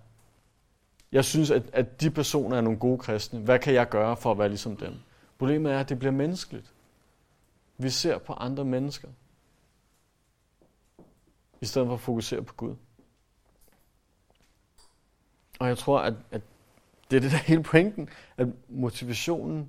Jeg 1.12 1.24
synes, 1.24 1.50
at, 1.50 1.62
at 1.72 2.00
de 2.00 2.10
personer 2.10 2.56
er 2.56 2.60
nogle 2.60 2.78
gode 2.78 2.98
kristne. 2.98 3.40
Hvad 3.40 3.58
kan 3.58 3.74
jeg 3.74 3.88
gøre 3.88 4.16
for 4.16 4.30
at 4.30 4.38
være 4.38 4.48
ligesom 4.48 4.76
dem? 4.76 4.94
Problemet 5.38 5.72
er, 5.72 5.80
at 5.80 5.88
det 5.88 5.98
bliver 5.98 6.12
menneskeligt. 6.12 6.72
Vi 7.78 7.90
ser 7.90 8.18
på 8.18 8.32
andre 8.32 8.64
mennesker 8.64 9.08
i 11.60 11.66
stedet 11.66 11.86
for 11.86 11.94
at 11.94 12.00
fokusere 12.00 12.42
på 12.42 12.54
Gud. 12.54 12.74
Og 15.58 15.68
jeg 15.68 15.78
tror, 15.78 15.98
at, 15.98 16.14
at 16.30 16.42
det 17.10 17.16
er 17.16 17.20
det 17.20 17.30
der 17.30 17.36
hele 17.36 17.62
pointen, 17.62 18.08
at 18.36 18.48
motivationen 18.68 19.68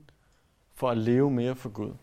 for 0.73 0.89
at 0.89 0.97
leve 0.97 1.31
mere 1.31 1.55
for 1.55 1.69
Gud, 1.69 1.93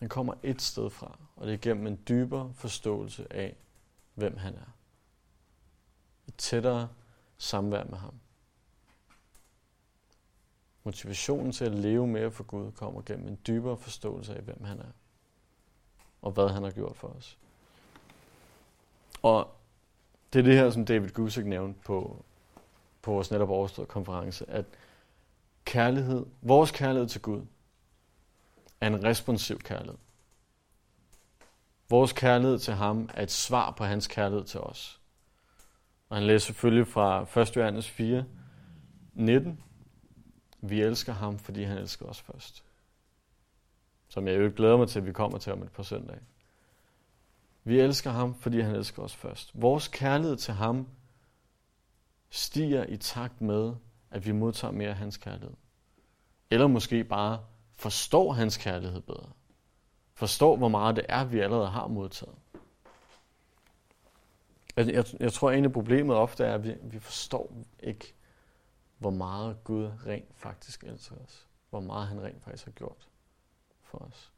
den 0.00 0.08
kommer 0.08 0.34
et 0.42 0.62
sted 0.62 0.90
fra, 0.90 1.18
og 1.36 1.46
det 1.46 1.54
er 1.54 1.58
gennem 1.58 1.86
en 1.86 2.00
dybere 2.08 2.52
forståelse 2.54 3.32
af, 3.32 3.56
hvem 4.14 4.36
han 4.36 4.54
er. 4.54 4.76
Et 6.28 6.34
tættere 6.36 6.88
samvær 7.38 7.84
med 7.84 7.98
ham. 7.98 8.14
Motivationen 10.84 11.52
til 11.52 11.64
at 11.64 11.72
leve 11.72 12.06
mere 12.06 12.30
for 12.30 12.44
Gud 12.44 12.72
kommer 12.72 13.02
gennem 13.06 13.28
en 13.28 13.38
dybere 13.46 13.76
forståelse 13.76 14.36
af, 14.36 14.42
hvem 14.42 14.64
han 14.64 14.78
er. 14.78 14.92
Og 16.22 16.30
hvad 16.30 16.48
han 16.48 16.62
har 16.62 16.70
gjort 16.70 16.96
for 16.96 17.08
os. 17.08 17.38
Og 19.22 19.54
det 20.32 20.38
er 20.38 20.42
det 20.42 20.54
her, 20.54 20.70
som 20.70 20.84
David 20.84 21.08
Gusick 21.08 21.46
nævnte 21.46 21.80
på, 21.80 22.24
på 23.02 23.12
vores 23.12 23.30
netop 23.30 23.50
overståede 23.50 23.88
konference, 23.88 24.50
at 24.50 24.64
kærlighed, 25.64 26.26
vores 26.42 26.70
kærlighed 26.70 27.08
til 27.08 27.22
Gud, 27.22 27.42
er 28.84 28.88
en 28.88 29.04
responsiv 29.04 29.58
kærlighed. 29.58 29.98
Vores 31.88 32.12
kærlighed 32.12 32.58
til 32.58 32.74
ham 32.74 33.08
er 33.14 33.22
et 33.22 33.30
svar 33.30 33.70
på 33.70 33.84
hans 33.84 34.06
kærlighed 34.06 34.44
til 34.44 34.60
os. 34.60 35.00
Og 36.08 36.16
han 36.16 36.26
læser 36.26 36.46
selvfølgelig 36.46 36.86
fra 36.86 37.40
1. 37.40 37.56
Johannes 37.56 37.90
4, 37.90 38.24
19. 39.12 39.60
Vi 40.60 40.80
elsker 40.80 41.12
ham, 41.12 41.38
fordi 41.38 41.62
han 41.62 41.78
elsker 41.78 42.06
os 42.06 42.20
først. 42.20 42.64
Som 44.08 44.28
jeg 44.28 44.40
jo 44.40 44.52
glæder 44.56 44.76
mig 44.76 44.88
til, 44.88 44.98
at 44.98 45.06
vi 45.06 45.12
kommer 45.12 45.38
til 45.38 45.52
om 45.52 45.62
et 45.62 45.72
par 45.72 45.82
søndage. 45.82 46.20
Vi 47.64 47.80
elsker 47.80 48.10
ham, 48.10 48.34
fordi 48.34 48.60
han 48.60 48.74
elsker 48.74 49.02
os 49.02 49.16
først. 49.16 49.50
Vores 49.54 49.88
kærlighed 49.88 50.36
til 50.36 50.54
ham 50.54 50.88
stiger 52.30 52.84
i 52.84 52.96
takt 52.96 53.40
med, 53.40 53.74
at 54.10 54.26
vi 54.26 54.32
modtager 54.32 54.72
mere 54.72 54.88
af 54.88 54.96
hans 54.96 55.16
kærlighed. 55.16 55.54
Eller 56.50 56.66
måske 56.66 57.04
bare 57.04 57.40
forstår 57.76 58.32
hans 58.32 58.56
kærlighed 58.56 59.00
bedre. 59.00 59.30
Forstår, 60.14 60.56
hvor 60.56 60.68
meget 60.68 60.96
det 60.96 61.06
er, 61.08 61.24
vi 61.24 61.40
allerede 61.40 61.68
har 61.68 61.86
modtaget. 61.86 62.34
Jeg, 64.76 64.86
jeg, 64.86 65.04
jeg 65.20 65.32
tror, 65.32 65.50
at 65.50 65.58
en 65.58 65.64
af 65.64 65.72
problemet 65.72 66.16
ofte 66.16 66.44
er, 66.44 66.54
at 66.54 66.64
vi, 66.64 66.74
vi 66.82 66.98
forstår 66.98 67.52
ikke, 67.80 68.14
hvor 68.98 69.10
meget 69.10 69.64
Gud 69.64 69.90
rent 70.06 70.36
faktisk 70.36 70.84
elsker 70.84 71.16
os. 71.24 71.46
Hvor 71.70 71.80
meget 71.80 72.08
han 72.08 72.22
rent 72.22 72.44
faktisk 72.44 72.64
har 72.64 72.72
gjort 72.72 73.08
for 73.82 73.98
os. 73.98 74.32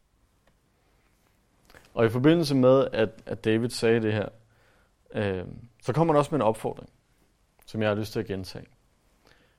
Og 1.95 2.07
i 2.07 2.09
forbindelse 2.09 2.55
med, 2.55 2.89
at, 2.93 3.23
at 3.27 3.45
David 3.45 3.71
sagde 3.71 4.01
det 4.01 4.13
her, 4.13 4.29
Øh, 5.17 5.47
så 5.83 5.93
kommer 5.93 6.15
der 6.15 6.19
også 6.19 6.31
med 6.31 6.39
en 6.39 6.47
opfordring, 6.47 6.91
som 7.67 7.83
jeg 7.83 7.91
har 7.91 7.95
lyst 7.95 8.13
til 8.13 8.21
at 8.21 8.27
gentage. 8.27 8.67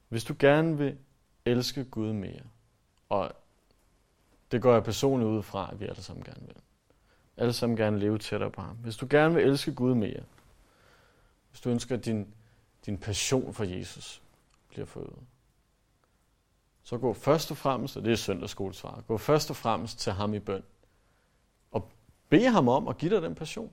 Hvis 0.09 0.23
du 0.23 0.35
gerne 0.39 0.77
vil 0.77 0.97
elske 1.45 1.85
Gud 1.85 2.13
mere, 2.13 2.41
og 3.09 3.31
det 4.51 4.61
går 4.61 4.73
jeg 4.73 4.83
personligt 4.83 5.29
ud 5.29 5.43
fra, 5.43 5.69
at 5.71 5.79
vi 5.79 5.85
alle 5.85 6.03
sammen 6.03 6.23
gerne 6.23 6.47
vil. 6.47 6.55
Alle 7.37 7.53
sammen 7.53 7.77
gerne 7.77 7.99
leve 7.99 8.17
tættere 8.17 8.51
på 8.51 8.61
ham. 8.61 8.75
Hvis 8.75 8.97
du 8.97 9.07
gerne 9.09 9.35
vil 9.35 9.43
elske 9.43 9.75
Gud 9.75 9.95
mere, 9.95 10.23
hvis 11.49 11.61
du 11.61 11.69
ønsker, 11.69 11.95
at 11.95 12.05
din, 12.05 12.33
din 12.85 12.97
passion 12.97 13.53
for 13.53 13.63
Jesus 13.63 14.21
bliver 14.69 14.85
forøget, 14.85 15.19
så 16.83 16.97
gå 16.97 17.13
først 17.13 17.51
og 17.51 17.57
fremmest, 17.57 17.97
og 17.97 18.03
det 18.03 18.11
er 18.11 18.15
søndagsskolesvaret, 18.15 19.07
gå 19.07 19.17
først 19.17 19.49
og 19.49 19.55
fremmest 19.55 19.99
til 19.99 20.13
ham 20.13 20.33
i 20.33 20.39
bøn. 20.39 20.63
Og 21.71 21.91
bed 22.29 22.47
ham 22.47 22.67
om 22.67 22.87
at 22.87 22.97
give 22.97 23.15
dig 23.15 23.21
den 23.21 23.35
passion. 23.35 23.71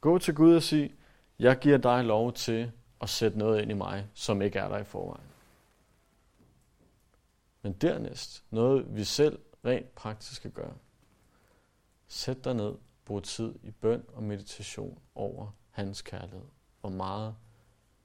Gå 0.00 0.18
til 0.18 0.34
Gud 0.34 0.54
og 0.54 0.62
sig, 0.62 0.92
jeg 1.38 1.58
giver 1.58 1.78
dig 1.78 2.04
lov 2.04 2.32
til 2.32 2.72
at 3.00 3.08
sætte 3.08 3.38
noget 3.38 3.62
ind 3.62 3.70
i 3.70 3.74
mig, 3.74 4.06
som 4.14 4.42
ikke 4.42 4.58
er 4.58 4.68
der 4.68 4.78
i 4.78 4.84
forvejen. 4.84 5.26
Men 7.62 7.72
dernæst, 7.72 8.44
noget 8.50 8.96
vi 8.96 9.04
selv 9.04 9.38
rent 9.64 9.94
praktisk 9.94 10.36
skal 10.36 10.50
gøre. 10.50 10.74
Sæt 12.08 12.44
dig 12.44 12.54
ned, 12.54 12.74
brug 13.04 13.22
tid 13.22 13.54
i 13.62 13.70
bøn 13.70 14.04
og 14.14 14.22
meditation 14.22 14.98
over 15.14 15.50
hans 15.70 16.02
kærlighed. 16.02 16.46
Hvor 16.80 16.90
meget 16.90 17.34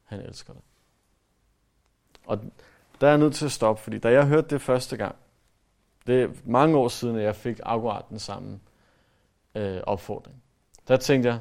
han 0.03 0.19
elsker 0.19 0.53
dig. 0.53 0.61
Og 2.25 2.39
der 3.01 3.07
er 3.07 3.11
jeg 3.11 3.19
nødt 3.19 3.35
til 3.35 3.45
at 3.45 3.51
stoppe, 3.51 3.81
fordi 3.81 3.97
da 3.99 4.11
jeg 4.11 4.27
hørte 4.27 4.47
det 4.49 4.61
første 4.61 4.97
gang, 4.97 5.15
det 6.07 6.23
er 6.23 6.29
mange 6.45 6.77
år 6.77 6.87
siden, 6.87 7.15
at 7.15 7.23
jeg 7.23 7.35
fik 7.35 7.59
akkurat 7.63 8.05
den 8.09 8.19
samme 8.19 8.59
øh, 9.55 9.81
opfordring. 9.83 10.43
Der 10.87 10.97
tænkte 10.97 11.29
jeg, 11.29 11.39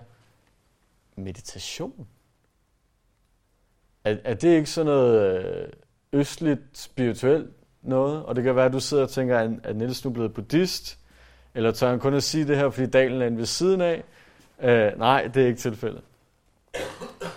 meditation? 1.17 2.09
Er, 4.05 4.17
er 4.25 4.35
det 4.35 4.49
ikke 4.49 4.71
sådan 4.71 4.87
noget 4.87 5.45
øh, 5.45 5.73
østligt 6.13 6.79
spirituelt 6.79 7.62
noget? 7.83 8.23
Og 8.23 8.37
det 8.37 8.45
kan 8.45 8.57
være, 8.57 8.67
at 8.67 8.73
du 8.73 8.81
sidder 8.81 9.03
og 9.03 9.11
tænker, 9.11 9.59
at, 9.65 9.77
Niels 9.77 10.05
nu 10.05 10.11
er 10.11 10.15
blevet 10.15 10.35
buddhist, 10.35 10.99
eller 11.55 11.71
tør 11.71 11.89
han 11.89 11.99
kun 11.99 12.15
at 12.15 12.23
sige 12.23 12.47
det 12.47 12.57
her, 12.57 12.71
fordi 12.71 12.87
dalen 12.87 13.23
er 13.23 13.31
ved 13.31 13.47
siden 13.47 13.81
af? 13.81 14.05
Øh, 14.61 14.99
nej, 14.99 15.31
det 15.35 15.43
er 15.43 15.47
ikke 15.47 15.61
tilfældet. 15.61 16.03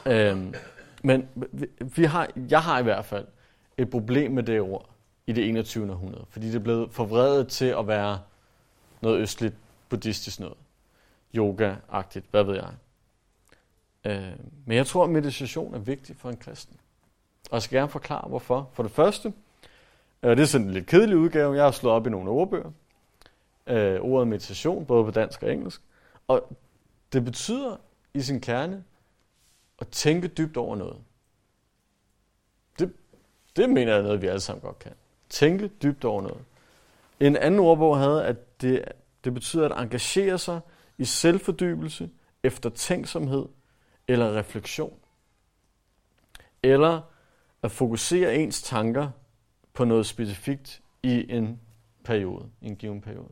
Øh, 0.06 0.54
men 1.04 1.28
vi, 1.52 1.66
vi 1.80 2.04
har, 2.04 2.30
jeg 2.50 2.62
har 2.62 2.80
i 2.80 2.84
hvert 2.84 3.06
fald 3.06 3.26
et 3.78 3.90
problem 3.90 4.32
med 4.32 4.44
det 4.44 4.62
ord 4.62 4.90
i 5.28 5.32
det 5.32 5.50
21. 5.50 5.92
århundrede, 5.92 6.26
fordi 6.30 6.48
det 6.48 6.56
er 6.56 6.60
blevet 6.60 6.92
forvredet 6.92 7.48
til 7.48 7.66
at 7.66 7.88
være 7.88 8.20
noget 9.02 9.20
østligt 9.20 9.56
buddhistisk 9.90 10.40
noget. 10.40 10.58
Yoga-agtigt, 11.38 12.26
hvad 12.32 12.44
ved 12.44 12.56
jeg. 12.56 12.72
Øh, 14.06 14.32
men 14.66 14.78
jeg 14.78 14.88
tror, 14.88 15.04
at 15.04 15.10
meditation 15.10 15.74
er 15.74 15.80
vigtig 15.80 16.16
for 16.16 16.30
en 16.30 16.38
kristen. 16.38 16.78
Og 17.50 17.54
jeg 17.54 17.62
skal 17.62 17.78
gerne 17.78 17.90
forklare, 17.90 18.28
hvorfor. 18.28 18.70
For 18.74 18.84
det 18.84 18.92
første, 18.92 19.34
Øh, 20.26 20.32
det 20.32 20.40
er 20.40 20.46
sådan 20.46 20.68
en 20.68 20.74
lidt 20.74 20.88
kedelig 20.88 21.18
udgave, 21.18 21.56
jeg 21.56 21.64
har 21.64 21.72
slået 21.72 21.96
op 21.96 22.08
i 22.08 22.10
nogle 22.10 22.30
ordbøger. 22.30 22.72
Øh, 23.68 24.02
ordet 24.02 24.28
meditation, 24.28 24.86
både 24.86 25.06
på 25.06 25.12
dansk 25.12 25.44
og 25.44 25.54
engelsk. 25.54 25.82
Og 26.28 26.58
det 27.14 27.26
betyder 27.26 27.78
i 28.14 28.22
sin 28.22 28.42
kerne 28.42 28.84
at 29.80 29.88
tænke 29.88 30.28
dybt 30.28 30.58
over 30.58 30.76
noget. 30.76 30.98
Det, 32.80 32.94
det 33.56 33.70
mener 33.70 33.92
jeg 33.92 34.00
er 34.00 34.04
noget, 34.04 34.22
vi 34.22 34.28
alle 34.28 34.40
sammen 34.40 34.62
godt 34.62 34.80
kan. 34.80 34.92
Tænke 35.30 35.68
dybt 35.68 36.06
over 36.06 36.22
noget. 36.22 36.44
En 37.20 37.36
anden 37.36 37.60
ordbog 37.60 37.98
havde, 37.98 38.26
at 38.26 38.62
det, 38.62 38.86
det 39.24 39.34
betyder 39.34 39.70
at 39.70 39.84
engagere 39.84 40.38
sig 40.38 40.60
i 40.98 41.06
selvfordybelse, 41.06 42.10
eftertænksomhed 42.44 43.46
eller 44.08 44.38
refleksion. 44.38 45.00
Eller 46.64 47.02
at 47.64 47.72
fokusere 47.72 48.36
ens 48.36 48.62
tanker 48.62 49.10
på 49.76 49.86
noget 49.86 50.06
specifikt 50.06 50.82
i 51.04 51.32
en 51.32 51.60
periode, 52.04 52.50
i 52.62 52.68
en 52.68 52.76
given 52.76 53.02
periode. 53.02 53.30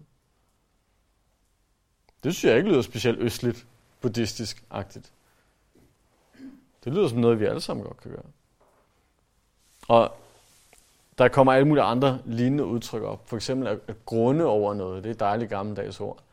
Det 2.23 2.35
synes 2.35 2.49
jeg 2.49 2.57
ikke 2.57 2.69
lyder 2.69 2.81
specielt 2.81 3.19
østligt, 3.19 3.67
buddhistisk-agtigt. 4.01 5.11
Det 6.83 6.93
lyder 6.93 7.07
som 7.07 7.17
noget, 7.17 7.39
vi 7.39 7.45
alle 7.45 7.61
sammen 7.61 7.85
godt 7.85 8.01
kan 8.01 8.11
gøre. 8.11 8.25
Og 9.87 10.15
der 11.17 11.27
kommer 11.27 11.53
alle 11.53 11.67
mulige 11.67 11.83
andre 11.83 12.21
lignende 12.25 12.65
udtryk 12.65 13.01
op. 13.01 13.29
For 13.29 13.35
eksempel 13.35 13.67
at, 13.67 13.79
at 13.87 14.05
grunde 14.05 14.45
over 14.45 14.73
noget. 14.73 15.03
Det 15.03 15.09
er 15.09 15.13
et 15.13 15.19
dejligt 15.19 15.49
gammeldags 15.49 15.99
ord. 15.99 16.23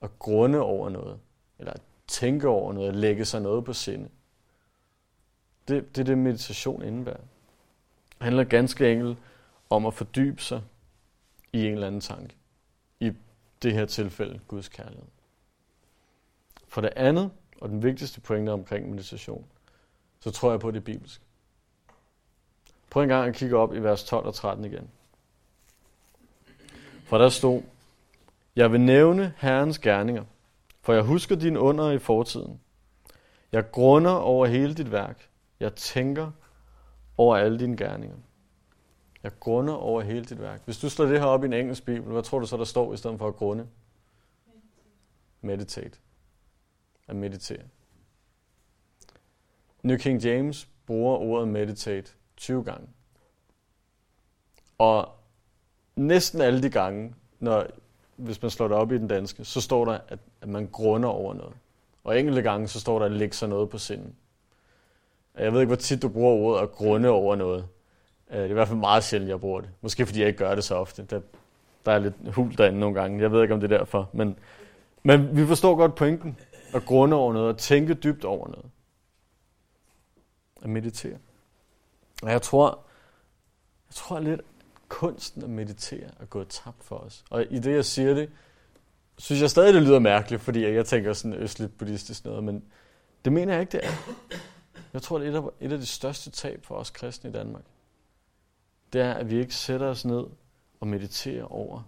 At 0.00 0.18
grunde 0.18 0.60
over 0.60 0.88
noget. 0.88 1.18
Eller 1.58 1.72
at 1.72 1.80
tænke 2.06 2.48
over 2.48 2.72
noget, 2.72 2.88
at 2.88 2.96
lægge 2.96 3.24
sig 3.24 3.42
noget 3.42 3.64
på 3.64 3.72
sinde. 3.72 4.08
Det, 5.68 5.96
det 5.96 6.00
er 6.00 6.04
det, 6.04 6.18
meditation 6.18 6.82
indebærer. 6.82 7.16
Det 7.16 8.22
handler 8.22 8.44
ganske 8.44 8.92
enkelt 8.92 9.18
om 9.70 9.86
at 9.86 9.94
fordybe 9.94 10.42
sig 10.42 10.62
i 11.52 11.66
en 11.66 11.72
eller 11.72 11.86
anden 11.86 12.00
tanke. 12.00 12.36
I 13.00 13.12
det 13.62 13.72
her 13.72 13.86
tilfælde, 13.86 14.40
Guds 14.48 14.68
kærlighed. 14.68 15.06
For 16.68 16.80
det 16.80 16.92
andet, 16.96 17.30
og 17.60 17.68
den 17.68 17.82
vigtigste 17.82 18.20
pointe 18.20 18.50
omkring 18.50 18.90
meditation, 18.90 19.46
så 20.20 20.30
tror 20.30 20.50
jeg 20.50 20.60
på 20.60 20.70
det 20.70 20.84
bibelske. 20.84 21.24
Prøv 22.90 23.02
en 23.02 23.08
gang 23.08 23.28
at 23.28 23.34
kigge 23.34 23.56
op 23.56 23.74
i 23.74 23.78
vers 23.78 24.04
12 24.04 24.26
og 24.26 24.34
13 24.34 24.64
igen. 24.64 24.90
For 27.04 27.18
der 27.18 27.28
stod, 27.28 27.62
Jeg 28.56 28.72
vil 28.72 28.80
nævne 28.80 29.34
Herrens 29.38 29.78
gerninger, 29.78 30.24
for 30.82 30.92
jeg 30.92 31.02
husker 31.02 31.36
din 31.36 31.56
under 31.56 31.90
i 31.90 31.98
fortiden. 31.98 32.60
Jeg 33.52 33.70
grunder 33.70 34.10
over 34.10 34.46
hele 34.46 34.74
dit 34.74 34.92
værk. 34.92 35.28
Jeg 35.60 35.74
tænker 35.74 36.30
over 37.16 37.36
alle 37.36 37.58
dine 37.58 37.76
gerninger. 37.76 38.16
Jeg 39.22 39.32
grunder 39.40 39.74
over 39.74 40.00
hele 40.02 40.24
dit 40.24 40.40
værk. 40.40 40.62
Hvis 40.64 40.78
du 40.78 40.88
slår 40.88 41.06
det 41.06 41.20
her 41.20 41.26
op 41.26 41.42
i 41.42 41.46
en 41.46 41.52
engelsk 41.52 41.84
bibel, 41.84 42.12
hvad 42.12 42.22
tror 42.22 42.38
du 42.38 42.46
så, 42.46 42.56
der 42.56 42.64
står 42.64 42.94
i 42.94 42.96
stedet 42.96 43.18
for 43.18 43.28
at 43.28 43.36
grunde? 43.36 43.66
Meditate. 45.40 45.98
At 47.08 47.16
meditere. 47.16 47.62
New 49.82 49.96
King 49.96 50.24
James 50.24 50.68
bruger 50.86 51.16
ordet 51.16 51.48
meditate 51.48 52.12
20 52.36 52.64
gange. 52.64 52.88
Og 54.78 55.08
næsten 55.96 56.40
alle 56.40 56.62
de 56.62 56.70
gange, 56.70 57.14
når 57.38 57.66
hvis 58.16 58.42
man 58.42 58.50
slår 58.50 58.68
det 58.68 58.76
op 58.76 58.92
i 58.92 58.98
den 58.98 59.08
danske, 59.08 59.44
så 59.44 59.60
står 59.60 59.84
der, 59.84 59.98
at, 60.08 60.18
at 60.40 60.48
man 60.48 60.68
grunder 60.72 61.08
over 61.08 61.34
noget. 61.34 61.54
Og 62.04 62.20
enkelte 62.20 62.42
gange, 62.42 62.68
så 62.68 62.80
står 62.80 62.98
der, 62.98 63.06
at 63.06 63.12
lægge 63.12 63.36
sig 63.36 63.48
noget 63.48 63.70
på 63.70 63.78
sinden. 63.78 64.16
Jeg 65.38 65.52
ved 65.52 65.60
ikke, 65.60 65.68
hvor 65.68 65.76
tit 65.76 66.02
du 66.02 66.08
bruger 66.08 66.32
ordet 66.32 66.62
at 66.62 66.72
grunde 66.72 67.08
over 67.08 67.36
noget. 67.36 67.68
Øh, 68.30 68.36
det 68.36 68.44
er 68.44 68.50
i 68.50 68.52
hvert 68.52 68.68
fald 68.68 68.78
meget 68.78 69.04
sjældent, 69.04 69.30
jeg 69.30 69.40
bruger 69.40 69.60
det. 69.60 69.70
Måske 69.80 70.06
fordi 70.06 70.20
jeg 70.20 70.28
ikke 70.28 70.38
gør 70.38 70.54
det 70.54 70.64
så 70.64 70.74
ofte. 70.74 71.02
Der, 71.02 71.20
der 71.86 71.92
er 71.92 71.98
lidt 71.98 72.14
hul 72.34 72.56
derinde 72.58 72.78
nogle 72.78 73.00
gange. 73.00 73.22
Jeg 73.22 73.32
ved 73.32 73.42
ikke, 73.42 73.54
om 73.54 73.60
det 73.60 73.72
er 73.72 73.78
derfor. 73.78 74.10
Men, 74.12 74.38
men 75.02 75.36
vi 75.36 75.46
forstår 75.46 75.76
godt 75.76 75.94
pointen. 75.94 76.38
At 76.74 76.84
grunde 76.84 77.16
over 77.16 77.32
noget. 77.32 77.50
At 77.50 77.58
tænke 77.58 77.94
dybt 77.94 78.24
over 78.24 78.48
noget. 78.48 78.66
At 80.62 80.70
meditere. 80.70 81.18
Og 82.22 82.30
jeg 82.30 82.42
tror, 82.42 82.68
jeg 83.88 83.94
tror 83.94 84.20
lidt, 84.20 84.40
kunsten 84.88 85.42
at 85.42 85.50
meditere 85.50 86.10
er 86.20 86.24
gået 86.24 86.48
tabt 86.48 86.84
for 86.84 86.96
os. 86.96 87.24
Og 87.30 87.44
i 87.50 87.58
det, 87.58 87.74
jeg 87.74 87.84
siger 87.84 88.14
det, 88.14 88.30
synes 89.18 89.42
jeg 89.42 89.50
stadig, 89.50 89.74
det 89.74 89.82
lyder 89.82 89.98
mærkeligt, 89.98 90.42
fordi 90.42 90.74
jeg 90.74 90.86
tænker 90.86 91.12
sådan 91.12 91.38
østligt 91.38 91.78
buddhistisk 91.78 92.24
noget, 92.24 92.44
men 92.44 92.64
det 93.24 93.32
mener 93.32 93.52
jeg 93.52 93.60
ikke, 93.60 93.72
det 93.72 93.80
er. 93.84 93.90
Jeg 94.92 95.02
tror, 95.02 95.18
det 95.18 95.28
er 95.28 95.32
et 95.32 95.36
af, 95.36 95.48
et 95.60 95.72
af 95.72 95.78
de 95.78 95.86
største 95.86 96.30
tab 96.30 96.64
for 96.64 96.74
os 96.74 96.90
kristne 96.90 97.30
i 97.30 97.32
Danmark. 97.32 97.62
Det 98.92 99.00
er, 99.00 99.14
at 99.14 99.30
vi 99.30 99.38
ikke 99.38 99.54
sætter 99.54 99.86
os 99.86 100.04
ned 100.04 100.24
og 100.80 100.86
mediterer 100.86 101.52
over 101.52 101.82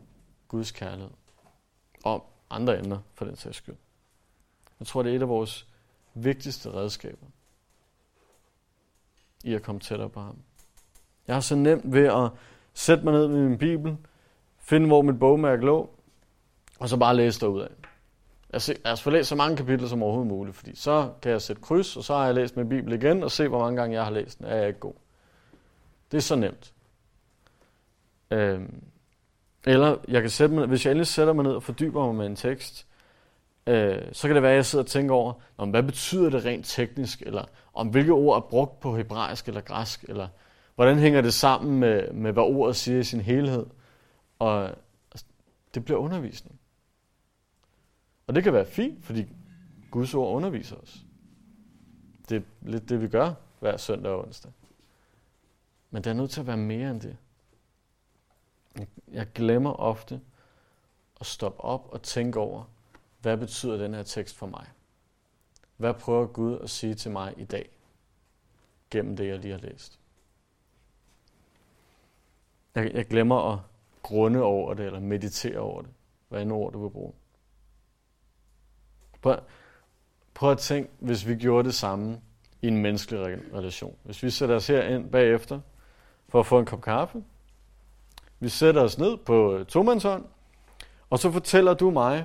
Guds 0.48 0.70
kærlighed. 0.70 1.10
Og 2.04 2.26
andre 2.50 2.78
emner, 2.78 2.98
for 3.14 3.24
den 3.24 3.36
sags 3.36 3.56
skyld. 3.56 3.76
Jeg 4.80 4.86
tror, 4.86 5.02
det 5.02 5.12
er 5.12 5.16
et 5.16 5.22
af 5.22 5.28
vores 5.28 5.66
vigtigste 6.14 6.74
redskaber 6.74 7.26
i 9.44 9.54
at 9.54 9.62
komme 9.62 9.80
tættere 9.80 10.08
på 10.08 10.20
ham. 10.20 10.38
Jeg 11.26 11.36
har 11.36 11.40
så 11.40 11.56
nemt 11.56 11.92
ved 11.92 12.06
at 12.06 12.30
sætte 12.74 13.04
mig 13.04 13.12
ned 13.12 13.28
med 13.28 13.48
min 13.48 13.58
bibel, 13.58 13.96
finde 14.58 14.86
hvor 14.86 15.02
mit 15.02 15.18
bogmærke 15.18 15.64
lå, 15.64 15.90
og 16.78 16.88
så 16.88 16.96
bare 16.96 17.16
læse 17.16 17.40
derudad. 17.40 17.68
Altså, 18.52 18.76
jeg 18.84 18.90
har 18.90 18.96
få 18.96 19.10
læst 19.10 19.28
så 19.28 19.34
mange 19.34 19.56
kapitler 19.56 19.88
som 19.88 20.02
overhovedet 20.02 20.28
muligt, 20.28 20.56
fordi 20.56 20.76
så 20.76 21.12
kan 21.22 21.32
jeg 21.32 21.42
sætte 21.42 21.62
kryds, 21.62 21.96
og 21.96 22.04
så 22.04 22.14
har 22.14 22.24
jeg 22.24 22.34
læst 22.34 22.56
min 22.56 22.68
bibel 22.68 22.92
igen, 22.92 23.22
og 23.22 23.30
se, 23.30 23.48
hvor 23.48 23.58
mange 23.58 23.80
gange 23.80 23.96
jeg 23.96 24.04
har 24.04 24.10
læst 24.10 24.38
den. 24.38 24.46
Er 24.46 24.56
jeg 24.56 24.68
ikke 24.68 24.80
god? 24.80 24.94
Det 26.10 26.16
er 26.16 26.22
så 26.22 26.36
nemt. 26.36 26.74
Øh, 28.30 28.60
eller 29.66 29.96
jeg 30.08 30.20
kan 30.20 30.30
sætte 30.30 30.54
mig, 30.54 30.66
hvis 30.66 30.84
jeg 30.84 30.90
endelig 30.90 31.06
sætter 31.06 31.32
mig 31.32 31.44
ned 31.44 31.52
og 31.52 31.62
fordyber 31.62 32.06
mig 32.06 32.14
med 32.14 32.26
en 32.26 32.36
tekst, 32.36 32.86
øh, 33.66 34.02
så 34.12 34.28
kan 34.28 34.34
det 34.34 34.42
være, 34.42 34.52
at 34.52 34.56
jeg 34.56 34.66
sidder 34.66 34.84
og 34.84 34.90
tænker 34.90 35.14
over, 35.14 35.32
om 35.56 35.70
hvad 35.70 35.82
betyder 35.82 36.30
det 36.30 36.44
rent 36.44 36.66
teknisk, 36.66 37.22
eller 37.22 37.44
om 37.74 37.88
hvilke 37.88 38.12
ord 38.12 38.36
er 38.36 38.48
brugt 38.48 38.80
på 38.80 38.96
hebraisk 38.96 39.48
eller 39.48 39.60
græsk, 39.60 40.04
eller 40.08 40.28
hvordan 40.74 40.98
hænger 40.98 41.20
det 41.20 41.34
sammen 41.34 41.80
med, 41.80 42.12
med 42.12 42.32
hvad 42.32 42.42
ordet 42.42 42.76
siger 42.76 42.98
i 42.98 43.04
sin 43.04 43.20
helhed. 43.20 43.66
Og 44.38 44.64
altså, 45.12 45.26
det 45.74 45.84
bliver 45.84 45.98
undervisning. 45.98 46.60
Og 48.26 48.34
det 48.34 48.42
kan 48.42 48.52
være 48.52 48.66
fint, 48.66 49.04
fordi 49.04 49.26
Guds 49.90 50.14
ord 50.14 50.36
underviser 50.36 50.76
os. 50.76 51.04
Det 52.28 52.36
er 52.36 52.40
lidt 52.62 52.88
det, 52.88 53.02
vi 53.02 53.08
gør 53.08 53.32
hver 53.60 53.76
søndag 53.76 54.12
og 54.12 54.24
onsdag. 54.24 54.52
Men 55.90 56.04
det 56.04 56.10
er 56.10 56.14
nødt 56.14 56.30
til 56.30 56.40
at 56.40 56.46
være 56.46 56.56
mere 56.56 56.90
end 56.90 57.00
det. 57.00 57.16
Jeg 59.12 59.26
glemmer 59.34 59.72
ofte 59.72 60.20
at 61.20 61.26
stoppe 61.26 61.60
op 61.60 61.88
og 61.92 62.02
tænke 62.02 62.40
over, 62.40 62.64
hvad 63.20 63.36
betyder 63.36 63.76
den 63.76 63.94
her 63.94 64.02
tekst 64.02 64.36
for 64.36 64.46
mig? 64.46 64.66
Hvad 65.76 65.94
prøver 65.94 66.26
Gud 66.26 66.58
at 66.58 66.70
sige 66.70 66.94
til 66.94 67.10
mig 67.10 67.34
i 67.36 67.44
dag, 67.44 67.70
gennem 68.90 69.16
det, 69.16 69.28
jeg 69.28 69.38
lige 69.38 69.52
har 69.52 69.60
læst? 69.60 70.00
Jeg, 72.74 72.94
jeg 72.94 73.06
glemmer 73.06 73.52
at 73.52 73.58
grunde 74.02 74.42
over 74.42 74.74
det, 74.74 74.86
eller 74.86 75.00
meditere 75.00 75.58
over 75.58 75.82
det. 75.82 75.90
Hvad 76.28 76.46
er 76.46 76.52
ord, 76.52 76.72
du 76.72 76.82
vil 76.82 76.90
bruge. 76.90 77.12
Prøv, 79.22 79.36
prøv 80.34 80.50
at 80.50 80.58
tænke, 80.58 80.90
hvis 80.98 81.28
vi 81.28 81.34
gjorde 81.36 81.66
det 81.66 81.74
samme 81.74 82.20
i 82.62 82.68
en 82.68 82.76
menneskelig 82.76 83.20
relation. 83.54 83.96
Hvis 84.02 84.22
vi 84.22 84.30
sætter 84.30 84.54
os 84.54 84.66
her 84.66 84.82
ind 84.82 85.10
bagefter 85.10 85.60
for 86.28 86.40
at 86.40 86.46
få 86.46 86.58
en 86.58 86.66
kop 86.66 86.80
kaffe, 86.80 87.24
vi 88.40 88.48
sætter 88.48 88.82
os 88.82 88.98
ned 88.98 89.16
på 89.16 89.64
tomandshånd, 89.68 90.24
og 91.10 91.18
så 91.18 91.30
fortæller 91.30 91.74
du 91.74 91.90
mig 91.90 92.24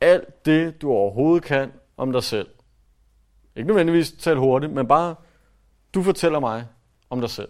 alt 0.00 0.46
det, 0.46 0.82
du 0.82 0.90
overhovedet 0.90 1.44
kan 1.44 1.72
om 1.96 2.12
dig 2.12 2.22
selv. 2.22 2.48
Ikke 3.56 3.66
nødvendigvis 3.66 4.12
tal 4.12 4.36
hurtigt, 4.36 4.72
men 4.72 4.88
bare, 4.88 5.14
du 5.94 6.02
fortæller 6.02 6.40
mig 6.40 6.66
om 7.10 7.20
dig 7.20 7.30
selv. 7.30 7.48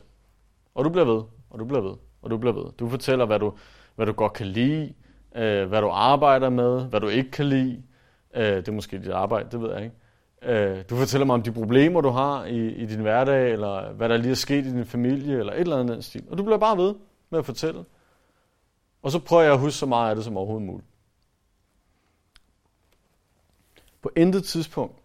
Og 0.75 0.85
du 0.85 0.91
bliver 0.91 1.05
ved, 1.05 1.23
og 1.51 1.59
du 1.59 1.65
bliver 1.65 1.81
ved, 1.81 1.95
og 2.23 2.31
du 2.31 2.37
bliver 2.37 2.53
ved. 2.53 2.65
Du 2.79 2.89
fortæller, 2.89 3.27
hvad 3.27 3.39
du, 3.39 3.53
hvad 3.97 4.07
du 4.07 4.13
godt 4.13 4.33
kan 4.33 4.47
lide, 4.47 4.95
øh, 5.37 5.69
hvad 5.69 5.81
du 5.81 5.89
arbejder 5.89 6.51
med, 6.51 6.85
hvad 6.85 7.01
du 7.01 7.09
ikke 7.09 7.31
kan 7.31 7.47
lide. 7.47 7.83
Øh, 8.35 8.57
det 8.57 8.69
er 8.69 8.73
måske 8.73 8.99
dit 8.99 9.11
arbejde, 9.11 9.49
det 9.51 9.63
ved 9.63 9.73
jeg 9.73 9.83
ikke. 9.83 9.97
Øh, 10.43 10.85
du 10.91 10.97
fortæller 10.97 11.27
mig 11.27 11.35
om 11.35 11.43
de 11.43 11.53
problemer, 11.53 12.01
du 12.01 12.09
har 12.09 12.45
i, 12.45 12.69
i 12.69 12.87
din 12.87 13.01
hverdag, 13.01 13.53
eller 13.53 13.93
hvad 13.93 14.09
der 14.09 14.17
lige 14.17 14.31
er 14.31 14.35
sket 14.35 14.67
i 14.67 14.71
din 14.71 14.85
familie, 14.85 15.39
eller 15.39 15.53
et 15.53 15.61
eller 15.61 15.79
andet 15.79 16.05
stil. 16.05 16.25
Og 16.31 16.39
du 16.39 16.43
bliver 16.43 16.59
bare 16.59 16.77
ved 16.77 16.95
med 17.33 17.39
at 17.39 17.47
fortælle. 17.47 17.85
Og 19.03 19.11
så 19.11 19.19
prøver 19.19 19.43
jeg 19.43 19.53
at 19.53 19.59
huske 19.59 19.79
så 19.79 19.87
meget 19.87 20.11
af 20.11 20.17
det 20.17 20.25
som 20.25 20.37
overhovedet 20.37 20.67
muligt. 20.67 20.89
På 24.03 24.11
intet 24.17 24.45
tidspunkt 24.45 24.97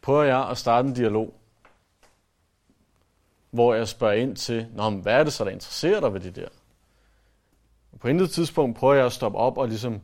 prøver 0.00 0.22
jeg 0.22 0.48
at 0.48 0.58
starte 0.58 0.88
en 0.88 0.94
dialog, 0.94 1.34
hvor 3.50 3.74
jeg 3.74 3.88
spørger 3.88 4.14
ind 4.14 4.36
til, 4.36 4.66
Nå, 4.74 4.90
men 4.90 5.00
hvad 5.00 5.14
er 5.14 5.24
det 5.24 5.32
så, 5.32 5.44
der 5.44 5.50
interesserer 5.50 6.00
dig 6.00 6.14
ved 6.14 6.20
det 6.20 6.36
der? 6.36 6.48
På 8.00 8.08
intet 8.08 8.30
tidspunkt 8.30 8.78
prøver 8.78 8.94
jeg 8.94 9.06
at 9.06 9.12
stoppe 9.12 9.38
op 9.38 9.58
og 9.58 9.68
ligesom 9.68 10.00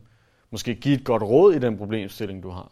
måske 0.49 0.75
give 0.75 0.95
et 0.95 1.05
godt 1.05 1.23
råd 1.23 1.53
i 1.53 1.59
den 1.59 1.77
problemstilling, 1.77 2.43
du 2.43 2.49
har. 2.49 2.71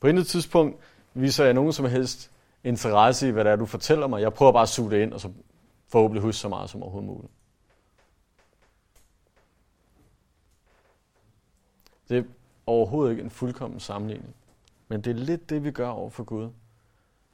På 0.00 0.06
intet 0.06 0.26
tidspunkt 0.26 0.80
viser 1.14 1.44
jeg 1.44 1.54
nogen 1.54 1.72
som 1.72 1.86
helst 1.86 2.30
interesse 2.64 3.28
i, 3.28 3.30
hvad 3.30 3.44
det 3.44 3.52
er, 3.52 3.56
du 3.56 3.66
fortæller 3.66 4.06
mig. 4.06 4.22
Jeg 4.22 4.34
prøver 4.34 4.52
bare 4.52 4.62
at 4.62 4.68
suge 4.68 4.90
det 4.90 5.02
ind, 5.02 5.12
og 5.12 5.20
så 5.20 5.32
forhåbentlig 5.88 6.22
huske 6.22 6.40
så 6.40 6.48
meget 6.48 6.70
som 6.70 6.82
overhovedet 6.82 7.10
muligt. 7.10 7.32
Det 12.08 12.18
er 12.18 12.22
overhovedet 12.66 13.10
ikke 13.10 13.22
en 13.22 13.30
fuldkommen 13.30 13.80
sammenligning. 13.80 14.34
Men 14.88 15.00
det 15.00 15.10
er 15.10 15.14
lidt 15.14 15.50
det, 15.50 15.64
vi 15.64 15.70
gør 15.70 15.88
over 15.88 16.10
for 16.10 16.24
Gud, 16.24 16.50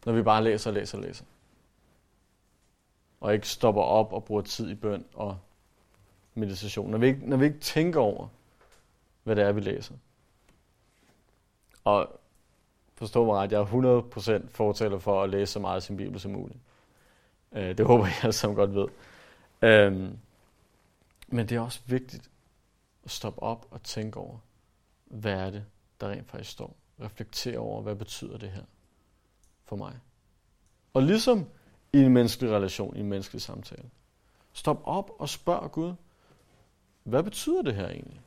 når 0.06 0.12
vi 0.12 0.22
bare 0.22 0.44
læser 0.44 0.70
og 0.70 0.74
læser 0.74 0.98
og 0.98 1.04
læser. 1.04 1.24
Og 3.20 3.34
ikke 3.34 3.48
stopper 3.48 3.82
op 3.82 4.12
og 4.12 4.24
bruger 4.24 4.42
tid 4.42 4.70
i 4.70 4.74
bøn 4.74 5.04
og 5.14 5.38
meditation. 6.34 6.90
Når 6.90 6.98
vi 6.98 7.06
ikke, 7.06 7.28
når 7.28 7.36
vi 7.36 7.44
ikke 7.44 7.58
tænker 7.58 8.00
over, 8.00 8.28
hvad 9.22 9.36
det 9.36 9.44
er, 9.44 9.52
vi 9.52 9.60
læser. 9.60 9.94
Og 11.84 12.20
forstå 12.94 13.24
mig 13.24 13.34
ret, 13.34 13.52
jeg 13.52 13.60
er 13.60 14.42
100% 14.44 14.48
fortæller 14.48 14.98
for 14.98 15.22
at 15.22 15.30
læse 15.30 15.52
så 15.52 15.58
meget 15.58 15.76
af 15.76 15.82
sin 15.82 15.96
Bibel 15.96 16.20
som 16.20 16.32
muligt. 16.32 16.58
Øh, 17.54 17.78
det 17.78 17.86
håber 17.86 18.06
jeg 18.06 18.14
alle 18.22 18.32
sammen 18.32 18.56
godt 18.56 18.74
ved. 18.74 18.88
Øhm, 19.62 20.18
men 21.28 21.48
det 21.48 21.56
er 21.56 21.60
også 21.60 21.80
vigtigt 21.86 22.30
at 23.04 23.10
stoppe 23.10 23.42
op 23.42 23.66
og 23.70 23.82
tænke 23.82 24.18
over, 24.18 24.38
hvad 25.04 25.32
er 25.32 25.50
det, 25.50 25.64
der 26.00 26.08
rent 26.08 26.30
faktisk 26.30 26.50
står. 26.50 26.76
Reflektere 27.00 27.58
over, 27.58 27.82
hvad 27.82 27.94
betyder 27.94 28.38
det 28.38 28.50
her 28.50 28.62
for 29.64 29.76
mig. 29.76 29.92
Og 30.94 31.02
ligesom 31.02 31.46
i 31.92 31.98
en 31.98 32.12
menneskelig 32.12 32.52
relation, 32.52 32.96
i 32.96 33.00
en 33.00 33.08
menneskelig 33.08 33.42
samtale. 33.42 33.84
Stop 34.52 34.82
op 34.84 35.10
og 35.18 35.28
spørg 35.28 35.72
Gud, 35.72 35.94
hvad 37.02 37.22
betyder 37.22 37.62
det 37.62 37.74
her 37.74 37.88
egentlig? 37.88 38.20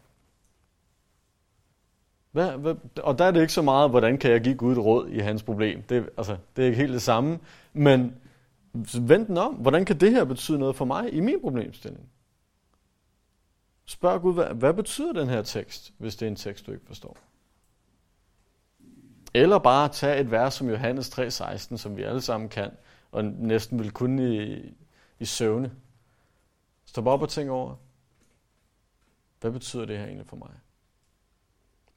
Hvad, 2.31 2.51
hvad, 2.51 2.75
og 3.03 3.19
der 3.19 3.25
er 3.25 3.31
det 3.31 3.41
ikke 3.41 3.53
så 3.53 3.61
meget, 3.61 3.89
hvordan 3.89 4.17
kan 4.17 4.31
jeg 4.31 4.41
give 4.41 4.55
Gud 4.55 4.71
et 4.71 4.77
råd 4.77 5.09
i 5.09 5.19
hans 5.19 5.43
problem. 5.43 5.81
Det, 5.81 6.09
altså, 6.17 6.37
det 6.55 6.61
er 6.61 6.65
ikke 6.65 6.77
helt 6.77 6.93
det 6.93 7.01
samme. 7.01 7.39
Men 7.73 8.15
vend 9.01 9.27
den 9.27 9.37
om. 9.37 9.53
Hvordan 9.53 9.85
kan 9.85 9.99
det 9.99 10.11
her 10.11 10.23
betyde 10.23 10.59
noget 10.59 10.75
for 10.75 10.85
mig 10.85 11.13
i 11.13 11.19
min 11.19 11.41
problemstilling? 11.41 12.09
Spørg 13.85 14.21
Gud, 14.21 14.33
hvad, 14.33 14.45
hvad 14.45 14.73
betyder 14.73 15.13
den 15.13 15.27
her 15.27 15.41
tekst, 15.41 15.93
hvis 15.97 16.15
det 16.15 16.25
er 16.25 16.29
en 16.29 16.35
tekst, 16.35 16.67
du 16.67 16.71
ikke 16.71 16.85
forstår? 16.85 17.17
Eller 19.33 19.59
bare 19.59 19.89
tage 19.89 20.19
et 20.19 20.31
vers 20.31 20.53
som 20.53 20.69
Johannes 20.69 21.19
3,16, 21.19 21.77
som 21.77 21.97
vi 21.97 22.03
alle 22.03 22.21
sammen 22.21 22.49
kan, 22.49 22.71
og 23.11 23.25
næsten 23.25 23.79
vil 23.79 23.91
kunne 23.91 24.45
i, 24.45 24.73
i 25.19 25.25
søvne. 25.25 25.71
Stop 26.85 27.07
op 27.07 27.21
og 27.21 27.29
tænk 27.29 27.49
over, 27.49 27.75
hvad 29.39 29.51
betyder 29.51 29.85
det 29.85 29.97
her 29.97 30.05
egentlig 30.05 30.27
for 30.27 30.35
mig? 30.35 30.51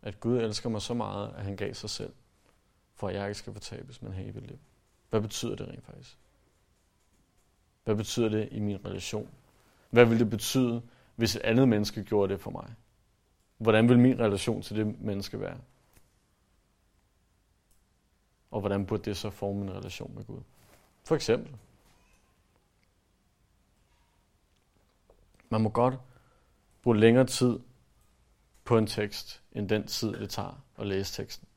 At 0.03 0.21
Gud 0.21 0.39
elsker 0.39 0.69
mig 0.69 0.83
så 0.83 0.95
meget, 0.95 1.35
at 1.37 1.45
han 1.45 1.57
gav 1.57 1.75
sig 1.75 1.91
selv, 1.91 2.13
for 2.95 3.09
at 3.09 3.15
jeg 3.15 3.29
ikke 3.29 3.39
skal 3.39 3.53
fortabes, 3.53 4.03
men 4.03 4.13
have 4.13 4.29
evigt 4.29 4.47
liv. 4.47 4.59
Hvad 5.11 5.21
betyder 5.21 5.55
det 5.55 5.69
rent 5.69 5.87
faktisk? 5.87 6.19
Hvad 7.85 7.97
betyder 7.97 8.29
det 8.29 8.49
i 8.53 8.61
min 8.61 8.85
relation? 8.85 9.31
Hvad 9.91 10.05
vil 10.05 10.19
det 10.19 10.31
betyde, 10.31 10.83
hvis 11.17 11.37
et 11.37 11.43
andet 11.43 11.69
menneske 11.69 12.05
gjorde 12.05 12.33
det 12.33 12.41
for 12.41 12.51
mig? 12.51 12.75
Hvordan 13.59 13.89
vil 13.89 13.99
min 13.99 14.19
relation 14.21 14.63
til 14.63 14.77
det 14.77 15.01
menneske 15.01 15.41
være? 15.41 15.59
Og 18.51 18.61
hvordan 18.61 18.87
burde 18.87 19.03
det 19.03 19.17
så 19.17 19.31
forme 19.31 19.63
en 19.63 19.71
relation 19.71 20.15
med 20.15 20.25
Gud? 20.25 20.41
For 21.05 21.15
eksempel. 21.15 21.57
Man 25.49 25.61
må 25.61 25.69
godt 25.69 25.95
bruge 26.83 26.99
længere 26.99 27.27
tid 27.27 27.59
på 28.65 28.79
en 28.79 28.87
tekst, 28.87 29.43
end 29.53 29.69
den 29.69 29.87
tid, 29.87 30.13
det 30.13 30.31
tager 30.31 30.65
at 30.79 30.87
læse 30.87 31.23
teksten. 31.23 31.49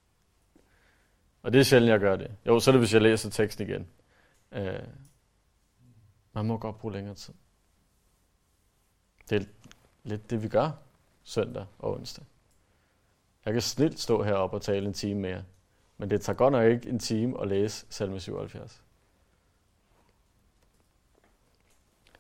Og 1.44 1.54
det 1.54 1.60
er 1.60 1.64
sjældent, 1.64 1.92
jeg 1.92 2.00
gør 2.00 2.16
det. 2.16 2.32
Jo, 2.48 2.60
så 2.60 2.72
er 2.72 2.72
det, 2.72 2.82
hvis 2.82 2.94
jeg 2.94 3.02
læser 3.02 3.30
teksten 3.30 3.70
igen. 3.70 3.88
Øh, 4.52 4.80
man 6.34 6.46
må 6.46 6.58
godt 6.58 6.78
bruge 6.78 6.94
længere 6.94 7.16
tid. 7.16 7.34
Det 9.30 9.42
er 9.42 9.46
lidt 10.04 10.30
det, 10.30 10.44
vi 10.44 10.48
gør 10.48 10.72
søndag 11.24 11.66
og 11.80 11.94
onsdag. 11.94 12.26
Jeg 13.46 13.54
kan 13.54 13.62
snilt 13.62 14.00
stå 14.00 14.24
heroppe 14.24 14.58
og 14.58 14.62
tale 14.62 14.88
en 14.88 14.94
time 14.94 15.20
mere, 15.20 15.44
men 15.98 16.10
det 16.10 16.22
tager 16.22 16.38
godt 16.38 16.52
nok 16.52 16.72
ikke 16.72 16.90
en 16.90 17.00
time 17.00 17.42
at 17.42 17.48
læse 17.48 17.86
salme 17.90 18.20
77. 18.20 18.84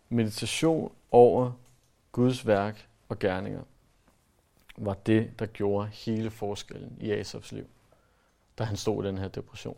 Meditation 0.09 0.95
over 1.11 1.51
Guds 2.11 2.47
værk 2.47 2.89
og 3.09 3.19
gerninger 3.19 3.63
var 4.77 4.93
det, 4.93 5.39
der 5.39 5.45
gjorde 5.45 5.87
hele 5.87 6.31
forskellen 6.31 6.97
i 6.99 7.11
Asafs 7.11 7.51
liv, 7.51 7.67
da 8.57 8.63
han 8.63 8.77
stod 8.77 9.03
i 9.03 9.07
den 9.07 9.17
her 9.17 9.27
depression. 9.27 9.77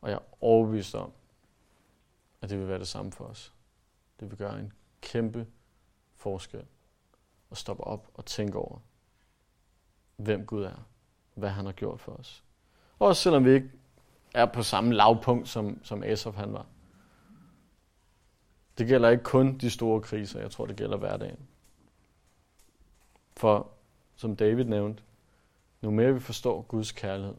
Og 0.00 0.10
jeg 0.10 0.16
er 0.16 0.44
overbevist 0.44 0.94
om, 0.94 1.12
at 2.40 2.50
det 2.50 2.58
vil 2.58 2.68
være 2.68 2.78
det 2.78 2.88
samme 2.88 3.12
for 3.12 3.24
os. 3.24 3.52
Det 4.20 4.30
vil 4.30 4.38
gøre 4.38 4.60
en 4.60 4.72
kæmpe 5.00 5.46
forskel 6.16 6.64
at 7.50 7.56
stoppe 7.56 7.84
op 7.84 8.08
og 8.14 8.24
tænke 8.24 8.58
over, 8.58 8.78
hvem 10.16 10.46
Gud 10.46 10.62
er, 10.62 10.86
hvad 11.34 11.50
han 11.50 11.64
har 11.64 11.72
gjort 11.72 12.00
for 12.00 12.12
os. 12.12 12.44
Også 12.98 13.22
selvom 13.22 13.44
vi 13.44 13.50
ikke 13.50 13.70
er 14.34 14.46
på 14.46 14.62
samme 14.62 14.94
lavpunkt, 14.94 15.48
som, 15.48 15.84
som 15.84 16.02
Asaf 16.02 16.34
han 16.34 16.52
var. 16.52 16.66
Det 18.78 18.86
gælder 18.86 19.08
ikke 19.08 19.24
kun 19.24 19.58
de 19.58 19.70
store 19.70 20.00
kriser, 20.00 20.40
jeg 20.40 20.50
tror, 20.50 20.66
det 20.66 20.76
gælder 20.76 20.96
hverdagen. 20.96 21.48
For, 23.36 23.70
som 24.16 24.36
David 24.36 24.64
nævnte, 24.64 25.02
nu 25.80 25.90
mere 25.90 26.14
vi 26.14 26.20
forstår 26.20 26.62
Guds 26.62 26.92
kærlighed, 26.92 27.34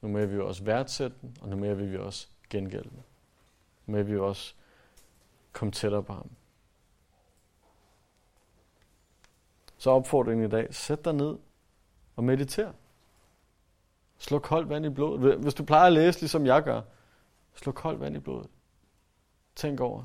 nu 0.00 0.08
mere 0.08 0.28
vi 0.28 0.38
også 0.38 0.64
værdsætte 0.64 1.16
den, 1.20 1.36
og 1.40 1.48
nu 1.48 1.56
mere 1.56 1.76
vil 1.76 1.92
vi 1.92 1.96
også 1.96 2.28
gengælde 2.50 2.88
den 2.90 3.02
med 3.86 4.00
at 4.00 4.06
vi 4.06 4.18
også 4.18 4.54
komme 5.52 5.72
tættere 5.72 6.02
på 6.02 6.12
ham. 6.12 6.30
Så 9.78 9.90
opfordringen 9.90 10.46
i 10.46 10.50
dag, 10.50 10.74
sæt 10.74 11.04
dig 11.04 11.12
ned 11.12 11.38
og 12.16 12.24
mediter. 12.24 12.72
Slå 14.18 14.38
koldt 14.38 14.68
vand 14.68 14.86
i 14.86 14.88
blodet. 14.88 15.38
Hvis 15.38 15.54
du 15.54 15.64
plejer 15.64 15.86
at 15.86 15.92
læse, 15.92 16.20
ligesom 16.20 16.46
jeg 16.46 16.62
gør, 16.62 16.82
slå 17.54 17.72
koldt 17.72 18.00
vand 18.00 18.16
i 18.16 18.18
blodet. 18.18 18.50
Tænk 19.56 19.80
over, 19.80 20.04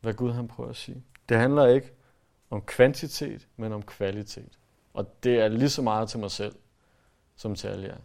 hvad 0.00 0.14
Gud 0.14 0.32
han 0.32 0.48
prøver 0.48 0.70
at 0.70 0.76
sige. 0.76 1.04
Det 1.28 1.36
handler 1.36 1.66
ikke 1.66 1.92
om 2.50 2.62
kvantitet, 2.62 3.48
men 3.56 3.72
om 3.72 3.82
kvalitet. 3.82 4.58
Og 4.94 5.24
det 5.24 5.40
er 5.40 5.48
lige 5.48 5.70
så 5.70 5.82
meget 5.82 6.08
til 6.08 6.18
mig 6.18 6.30
selv, 6.30 6.56
som 7.36 7.54
til 7.54 7.68
alle 7.68 7.86
jer. 7.86 7.98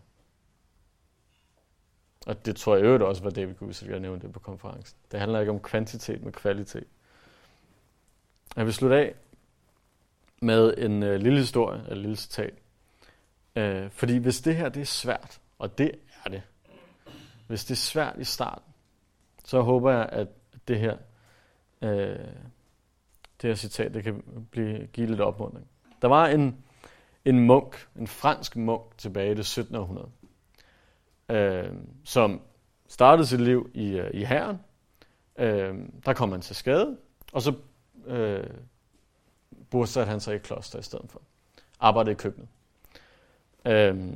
Og 2.27 2.45
det 2.45 2.55
tror 2.55 2.75
jeg 2.75 2.85
øvrigt 2.85 3.03
også 3.03 3.23
var 3.23 3.29
David 3.29 3.53
Guzik, 3.53 3.89
jeg 3.89 3.99
nævnte 3.99 4.25
det 4.25 4.33
på 4.33 4.39
konferencen. 4.39 4.97
Det 5.11 5.19
handler 5.19 5.39
ikke 5.39 5.51
om 5.51 5.59
kvantitet, 5.59 6.23
men 6.23 6.31
kvalitet. 6.31 6.87
Jeg 8.55 8.65
vil 8.65 8.73
slutte 8.73 8.95
af 8.95 9.15
med 10.41 10.73
en 10.77 11.03
øh, 11.03 11.19
lille 11.19 11.39
historie, 11.39 11.91
et 11.91 11.97
lille 11.97 12.15
citat. 12.15 12.53
Øh, 13.55 13.91
fordi 13.91 14.17
hvis 14.17 14.41
det 14.41 14.55
her 14.55 14.69
det 14.69 14.81
er 14.81 14.85
svært, 14.85 15.39
og 15.59 15.77
det 15.77 15.91
er 16.25 16.29
det, 16.29 16.41
hvis 17.47 17.65
det 17.65 17.71
er 17.71 17.75
svært 17.75 18.15
i 18.17 18.23
starten, 18.23 18.73
så 19.45 19.61
håber 19.61 19.91
jeg, 19.91 20.09
at 20.11 20.27
det 20.67 20.79
her, 20.79 20.97
øh, 21.81 22.19
det 23.41 23.49
her 23.49 23.55
citat 23.55 23.93
det 23.93 24.03
kan 24.03 24.45
blive, 24.51 24.87
give 24.87 25.07
lidt 25.07 25.21
opmuntring. 25.21 25.67
Der 26.01 26.07
var 26.07 26.27
en, 26.27 26.63
en 27.25 27.39
munk, 27.39 27.87
en 27.95 28.07
fransk 28.07 28.55
munk 28.55 28.97
tilbage 28.97 29.31
i 29.31 29.35
det 29.35 29.45
17. 29.45 29.75
århundrede, 29.75 30.09
øh, 31.29 31.71
som 32.03 32.41
startede 32.87 33.27
sit 33.27 33.41
liv 33.41 33.71
i, 33.73 33.87
øh, 33.87 34.09
i 34.13 34.23
herren. 34.23 34.59
Øh, 35.37 35.75
der 36.05 36.13
kom 36.13 36.31
han 36.31 36.41
til 36.41 36.55
skade, 36.55 36.97
og 37.33 37.41
så 37.41 37.53
øh, 38.05 38.49
bosatte 39.69 40.09
han 40.09 40.19
sig 40.19 40.33
i 40.33 40.35
et 40.35 40.43
kloster 40.43 40.79
i 40.79 40.83
stedet 40.83 41.11
for. 41.11 41.21
Arbejdede 41.79 42.11
i 42.11 42.15
køkkenet. 42.15 42.47
Øh, 43.65 44.13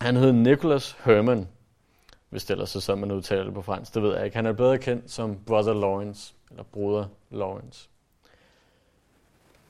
han 0.00 0.16
hed 0.16 0.32
Nicholas 0.32 0.96
Herman, 1.04 1.48
hvis 2.28 2.44
det 2.44 2.50
ellers 2.50 2.76
er 2.76 2.80
sådan, 2.80 3.00
man 3.00 3.12
udtaler 3.12 3.44
det 3.44 3.54
på 3.54 3.62
fransk. 3.62 3.94
Det 3.94 4.02
ved 4.02 4.14
jeg 4.16 4.24
ikke. 4.24 4.36
Han 4.36 4.46
er 4.46 4.52
bedre 4.52 4.78
kendt 4.78 5.10
som 5.10 5.44
Brother 5.44 5.74
Lawrence, 5.74 6.34
eller 6.50 6.62
Broder 6.62 7.06
Lawrence. 7.30 7.88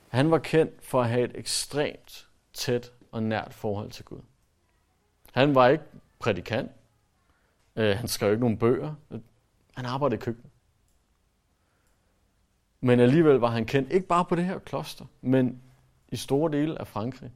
Han 0.07 0.31
var 0.31 0.37
kendt 0.37 0.85
for 0.85 1.01
at 1.01 1.09
have 1.09 1.23
et 1.23 1.31
ekstremt 1.35 2.27
tæt 2.53 2.91
og 3.11 3.23
nært 3.23 3.53
forhold 3.53 3.91
til 3.91 4.05
Gud. 4.05 4.19
Han 5.33 5.55
var 5.55 5.67
ikke 5.67 5.83
prædikant. 6.25 6.71
Øh, 7.75 7.97
han 7.97 8.07
skrev 8.07 8.31
ikke 8.31 8.39
nogen 8.39 8.57
bøger. 8.57 8.95
Han 9.75 9.85
arbejdede 9.85 10.15
i 10.15 10.21
køkkenet. 10.21 10.51
Men 12.81 12.99
alligevel 12.99 13.35
var 13.35 13.49
han 13.49 13.65
kendt, 13.65 13.91
ikke 13.91 14.07
bare 14.07 14.25
på 14.25 14.35
det 14.35 14.45
her 14.45 14.59
kloster, 14.59 15.05
men 15.21 15.61
i 16.09 16.15
store 16.15 16.51
dele 16.51 16.79
af 16.79 16.87
Frankrig, 16.87 17.31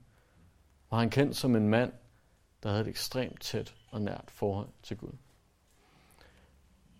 var 0.91 0.99
han 0.99 1.10
kendt 1.10 1.36
som 1.36 1.56
en 1.56 1.69
mand, 1.69 1.91
der 2.63 2.69
havde 2.69 2.82
et 2.82 2.88
ekstremt 2.88 3.41
tæt 3.41 3.75
og 3.91 4.02
nært 4.02 4.25
forhold 4.28 4.67
til 4.84 4.97
Gud. 4.97 5.13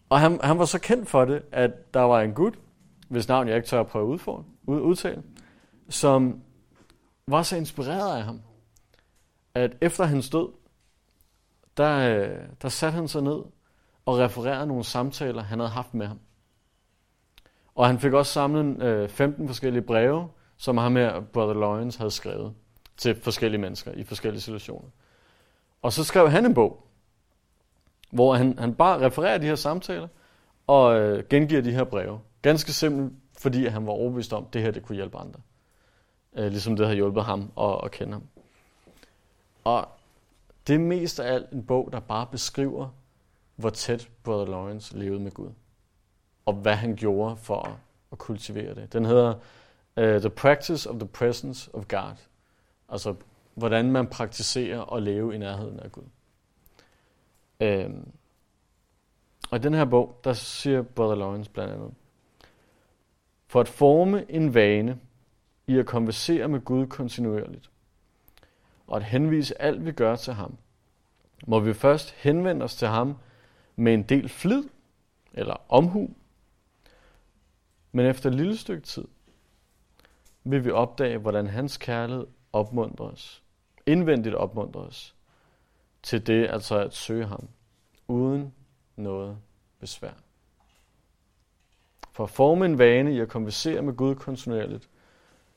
Og 0.10 0.19
han, 0.19 0.39
han 0.43 0.60
var 0.60 0.65
så 0.65 0.80
kendt 0.80 1.10
for 1.10 1.25
det, 1.25 1.43
at 1.52 1.93
der 1.93 2.02
var 2.02 2.21
en 2.21 2.34
gut, 2.34 2.60
hvis 3.08 3.28
navn 3.28 3.47
jeg 3.47 3.56
ikke 3.56 3.67
tør 3.67 3.80
at 3.80 3.88
prøve 3.88 4.13
at 4.13 4.30
ud, 4.67 4.80
udtale, 4.82 5.23
som 5.89 6.41
var 7.28 7.43
så 7.43 7.56
inspireret 7.56 8.17
af 8.17 8.23
ham, 8.23 8.41
at 9.54 9.78
efter 9.82 10.04
hans 10.04 10.30
død, 10.30 10.59
der, 11.80 12.20
øh, 12.20 12.38
der 12.62 12.70
satte 12.70 12.96
han 12.96 13.08
sig 13.08 13.22
ned 13.22 13.39
og 14.06 14.18
refererede 14.18 14.68
nogle 14.68 14.84
samtaler, 14.84 15.44
han 15.44 15.60
havde 15.60 15.72
haft 15.72 15.94
med 15.94 16.08
ham. 16.08 16.20
Og 17.76 17.88
han 17.88 18.00
fik 18.00 18.13
også 18.13 18.34
samlet 18.34 18.84
øh, 18.84 19.10
15 19.10 19.48
forskellige 19.48 19.82
breve, 19.82 20.30
som 20.58 20.78
ham 20.78 20.96
her, 20.96 21.20
Brother 21.20 21.54
Lawrence, 21.54 22.00
havde 22.00 22.12
skrevet 22.12 22.54
til 22.98 23.22
forskellige 23.22 23.62
mennesker 23.62 23.92
i 23.92 24.04
forskellige 24.04 24.42
situationer. 24.42 24.89
Og 25.82 25.94
så 25.94 26.04
skrev 26.04 26.30
han 26.30 26.46
en 26.46 26.54
bog, 26.54 26.88
hvor 28.12 28.36
han, 28.36 28.60
han 28.60 28.76
bare 28.76 29.06
refererer 29.06 29.38
de 29.38 29.46
her 29.46 29.56
samtaler 29.56 30.08
og 30.68 31.00
øh, 31.00 31.24
gengiver 31.30 31.62
de 31.62 31.72
her 31.72 31.84
breve. 31.84 32.20
Ganske 32.42 32.74
simpelt, 32.74 33.13
fordi 33.38 33.65
han 33.65 33.86
var 33.86 33.92
overbevist 33.92 34.34
om, 34.34 34.46
at 34.48 34.54
det 34.54 34.62
her 34.62 34.72
det 34.72 34.84
kunne 34.84 34.96
hjælpe 34.96 35.18
andre. 35.18 35.39
Øh, 36.34 36.48
ligesom 36.48 36.76
det 36.76 36.86
havde 36.86 36.96
hjulpet 36.96 37.24
ham 37.24 37.52
at, 37.60 37.80
at 37.84 37.92
kende 37.92 38.13
ham. 38.13 38.24
Og 39.63 39.88
det 40.67 40.76
er 40.76 40.80
mest 40.80 41.19
af 41.19 41.34
alt 41.34 41.50
en 41.52 41.63
bog, 41.63 41.89
der 41.91 42.00
bare 42.00 42.28
beskriver, 42.32 42.89
hvor 43.56 43.69
tæt 43.69 44.10
Brother 44.24 44.52
Lawrence 44.52 44.98
levede 44.98 45.19
med 45.19 45.32
Gud. 45.32 45.50
Og 46.45 46.54
hvad 46.54 46.76
han 46.76 46.95
gjorde 46.95 47.38
for 47.38 47.80
at, 48.12 48.17
kultivere 48.17 48.76
det. 48.76 48.93
Den 48.93 49.06
hedder 49.06 49.34
uh, 49.98 50.04
The 50.04 50.30
Practice 50.30 50.89
of 50.89 50.95
the 50.95 51.08
Presence 51.08 51.76
of 51.76 51.88
God. 51.88 52.15
Altså, 52.89 53.15
hvordan 53.54 53.91
man 53.91 54.08
praktiserer 54.08 54.93
at 54.93 55.04
leve 55.04 55.36
i 55.36 55.38
nærheden 55.38 55.80
af 55.80 55.91
Gud. 55.91 56.04
Øhm, 57.60 58.12
og 59.52 59.58
i 59.58 59.62
den 59.62 59.74
her 59.74 59.86
bog, 59.86 60.19
der 60.24 60.34
siger 60.34 60.82
Brother 60.82 61.15
Lawrence 61.15 61.52
blandt 61.52 61.74
andet, 61.74 61.93
for 63.48 63.62
at 63.62 63.67
forme 63.67 64.32
en 64.32 64.54
vane 64.54 65.00
i 65.67 65.78
at 65.78 65.86
konversere 65.86 66.48
med 66.48 66.60
Gud 66.60 66.88
kontinuerligt, 66.88 67.69
og 68.89 68.97
at 68.97 69.04
henvise 69.04 69.62
alt, 69.62 69.86
vi 69.86 69.91
gør 69.91 70.15
til 70.15 70.34
ham, 70.34 70.58
må 71.47 71.60
vi 71.60 71.73
først 71.73 72.12
henvende 72.12 72.63
os 72.63 72.75
til 72.75 72.88
ham 72.88 73.17
med 73.75 73.93
en 73.93 74.04
del 74.04 74.30
flid 74.30 74.63
eller 75.34 75.56
omhu, 75.69 76.10
men 77.91 78.06
efter 78.06 78.30
et 78.30 78.36
lille 78.36 78.58
stykke 78.58 78.84
tid 78.84 79.06
vil 80.43 80.65
vi 80.65 80.71
opdage, 80.71 81.17
hvordan 81.17 81.47
hans 81.47 81.78
kærlighed 81.78 82.28
opmuntrer 82.54 83.06
os, 83.06 83.43
indvendigt 83.86 84.36
opmuntrer 84.36 84.82
os, 84.82 85.15
til 86.04 86.28
det 86.28 86.47
altså 86.47 86.80
at 86.80 86.93
søge 86.93 87.25
ham, 87.25 87.47
uden 88.08 88.54
noget 88.95 89.38
besvær. 89.80 90.13
For 92.12 92.23
at 92.23 92.30
forme 92.30 92.65
en 92.65 92.78
vane 92.78 93.13
i 93.13 93.19
at 93.19 93.30
konversere 93.30 93.82
med 93.82 93.93
Gud 93.93 94.15
kontinuerligt, 94.15 94.89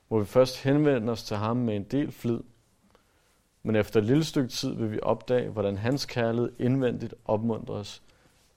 må 0.09 0.19
vi 0.19 0.25
først 0.25 0.63
henvende 0.63 1.11
os 1.11 1.23
til 1.23 1.37
ham 1.37 1.57
med 1.57 1.75
en 1.75 1.83
del 1.83 2.11
flid, 2.11 2.39
men 3.63 3.75
efter 3.75 3.99
et 3.99 4.05
lille 4.05 4.23
stykke 4.23 4.49
tid 4.49 4.73
vil 4.73 4.91
vi 4.91 4.99
opdage, 5.01 5.49
hvordan 5.49 5.77
hans 5.77 6.05
kærlighed 6.05 6.51
indvendigt 6.59 7.13
opmuntrer 7.25 7.75
os 7.75 8.03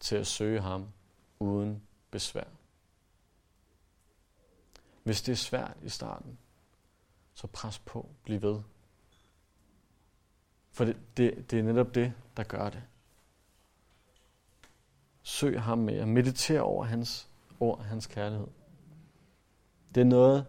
til 0.01 0.17
at 0.17 0.27
søge 0.27 0.61
ham 0.61 0.89
uden 1.39 1.83
besvær. 2.11 2.45
Hvis 5.03 5.23
det 5.23 5.33
er 5.33 5.37
svært 5.37 5.77
i 5.83 5.89
starten, 5.89 6.39
så 7.35 7.47
pres 7.47 7.79
på, 7.79 8.09
bliv 8.25 8.43
ved. 8.43 8.61
For 10.73 10.85
det, 10.85 10.97
det, 11.17 11.51
det 11.51 11.59
er 11.59 11.63
netop 11.63 11.95
det, 11.95 12.13
der 12.37 12.43
gør 12.43 12.71
det. 12.71 12.83
Søg 15.23 15.63
ham 15.63 15.79
mere. 15.79 16.07
Mediter 16.07 16.61
over 16.61 16.85
hans 16.85 17.29
ord, 17.61 17.83
hans 17.83 18.07
kærlighed. 18.07 18.47
Det 19.95 20.01
er 20.01 20.05
noget 20.05 20.47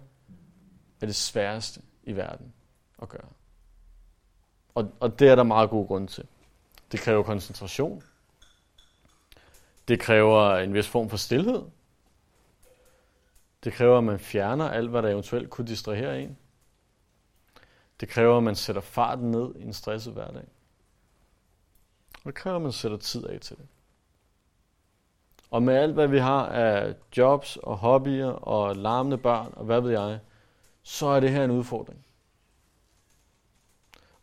af 1.02 1.08
det 1.08 1.16
sværeste 1.16 1.82
i 2.04 2.16
verden 2.16 2.54
at 3.02 3.10
gøre. 3.10 3.30
Og, 4.78 4.92
og 5.00 5.20
det 5.20 5.30
er 5.30 5.36
der 5.36 5.44
meget 5.44 5.70
god 5.70 5.88
grund 5.88 6.08
til. 6.08 6.26
Det 6.92 7.00
kræver 7.00 7.24
koncentration. 7.24 8.04
Det 9.88 10.00
kræver 10.00 10.56
en 10.56 10.74
vis 10.74 10.88
form 10.88 11.10
for 11.10 11.18
stillhed. 11.18 11.64
Det 13.64 13.74
kræver, 13.74 13.98
at 13.98 14.04
man 14.04 14.20
fjerner 14.20 14.70
alt, 14.70 14.90
hvad 14.90 15.02
der 15.02 15.10
eventuelt 15.10 15.50
kunne 15.50 15.68
distrahere 15.68 16.22
en. 16.22 16.38
Det 18.00 18.10
kræver, 18.10 18.38
at 18.38 18.44
man 18.44 18.56
sætter 18.56 18.82
farten 18.82 19.32
ned 19.32 19.56
i 19.56 19.62
en 19.62 19.74
stresset 19.74 20.14
hverdag. 20.14 20.46
Og 22.14 22.26
det 22.26 22.36
kræver, 22.36 22.56
at 22.56 22.62
man 22.62 22.72
sætter 22.72 22.98
tid 22.98 23.26
af 23.26 23.40
til 23.40 23.58
det. 23.58 23.68
Og 25.52 25.64
med 25.64 25.76
alt, 25.76 25.94
hvad 25.94 26.08
vi 26.08 26.20
har 26.20 26.46
af 26.46 26.96
jobs 27.18 27.58
og 27.58 27.78
hobbyer 27.78 28.30
og 28.30 28.76
larmende 28.76 29.18
børn 29.18 29.54
og 29.56 29.66
hvad 29.66 29.82
ved 29.82 29.92
jeg, 29.92 30.20
så 30.84 31.08
er 31.08 31.20
det 31.20 31.30
her 31.30 31.44
en 31.44 31.52
udfordring. 31.52 32.07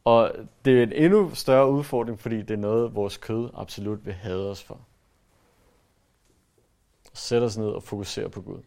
Og 0.04 0.32
det 0.64 0.78
er 0.78 0.82
en 0.82 0.92
endnu 0.92 1.34
større 1.34 1.70
udfordring, 1.70 2.20
fordi 2.20 2.36
det 2.36 2.50
er 2.50 2.56
noget, 2.56 2.94
vores 2.94 3.16
kød 3.16 3.50
absolut 3.54 4.06
vil 4.06 4.14
have 4.14 4.50
os 4.50 4.62
for. 4.62 4.80
Sæt 7.12 7.42
os 7.42 7.56
ned 7.56 7.66
og 7.66 7.82
fokusere 7.82 8.30
på 8.30 8.42
Gud, 8.42 8.62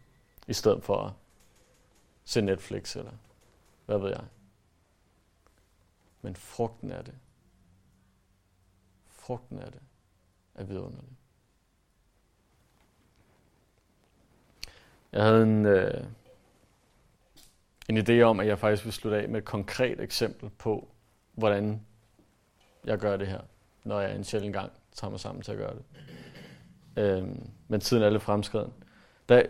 i 0.47 0.53
stedet 0.53 0.83
for 0.83 0.97
at 0.97 1.11
se 2.25 2.41
Netflix 2.41 2.95
eller 2.95 3.11
hvad 3.85 3.97
ved 3.97 4.09
jeg. 4.09 4.23
Men 6.21 6.35
frugten 6.35 6.91
af 6.91 7.03
det, 7.03 7.15
frugten 9.07 9.59
af 9.59 9.71
det, 9.71 9.81
er 10.55 10.63
vidunderlig. 10.63 11.17
Jeg 15.11 15.23
havde 15.23 15.43
en, 15.43 15.65
øh, 15.65 16.03
en 17.89 17.97
idé 17.97 18.21
om, 18.21 18.39
at 18.39 18.47
jeg 18.47 18.59
faktisk 18.59 18.85
ville 18.85 18.95
slutte 18.95 19.21
af 19.21 19.29
med 19.29 19.39
et 19.39 19.45
konkret 19.45 19.99
eksempel 19.99 20.49
på, 20.49 20.87
hvordan 21.37 21.81
jeg 22.85 22.97
gør 22.97 23.17
det 23.17 23.27
her, 23.27 23.41
når 23.83 23.99
jeg 23.99 24.15
en 24.15 24.23
sjældent 24.23 24.53
gang 24.53 24.71
tager 24.91 25.11
mig 25.11 25.19
sammen 25.19 25.43
til 25.43 25.51
at 25.51 25.57
gøre 25.57 25.73
det. 25.75 25.83
Øhm, 27.03 27.49
men 27.67 27.79
tiden 27.79 28.03
er 28.03 28.09
lidt 28.09 28.23
fremskreden. 28.23 28.73
Der, 29.29 29.43